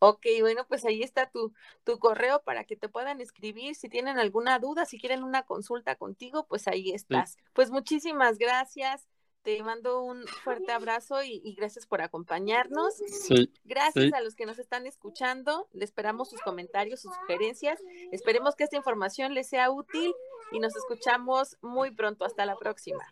Ok, 0.00 0.26
bueno, 0.40 0.64
pues 0.68 0.84
ahí 0.84 1.02
está 1.02 1.28
tu, 1.28 1.52
tu 1.84 1.98
correo 1.98 2.42
para 2.42 2.64
que 2.64 2.76
te 2.76 2.88
puedan 2.88 3.20
escribir. 3.20 3.74
Si 3.74 3.88
tienen 3.88 4.18
alguna 4.18 4.58
duda, 4.58 4.86
si 4.86 4.98
quieren 4.98 5.24
una 5.24 5.42
consulta 5.42 5.96
contigo, 5.96 6.46
pues 6.46 6.68
ahí 6.68 6.92
estás. 6.92 7.36
Pues 7.52 7.70
muchísimas 7.70 8.38
gracias. 8.38 9.08
Te 9.42 9.62
mando 9.62 10.02
un 10.02 10.26
fuerte 10.26 10.72
abrazo 10.72 11.22
y, 11.22 11.54
gracias 11.54 11.86
por 11.86 12.02
acompañarnos. 12.02 12.94
Sí, 12.96 13.52
gracias 13.64 14.12
a 14.12 14.20
los 14.20 14.34
que 14.34 14.46
nos 14.46 14.58
están 14.58 14.86
escuchando. 14.86 15.68
Le 15.72 15.84
esperamos 15.84 16.30
sus 16.30 16.40
comentarios, 16.40 17.00
sus 17.00 17.14
sugerencias. 17.14 17.80
Esperemos 18.12 18.56
que 18.56 18.64
esta 18.64 18.76
información 18.76 19.34
les 19.34 19.48
sea 19.48 19.70
útil 19.70 20.12
y 20.52 20.58
nos 20.58 20.76
escuchamos 20.76 21.56
muy 21.62 21.90
pronto. 21.90 22.24
Hasta 22.24 22.44
la 22.46 22.56
próxima. 22.56 23.06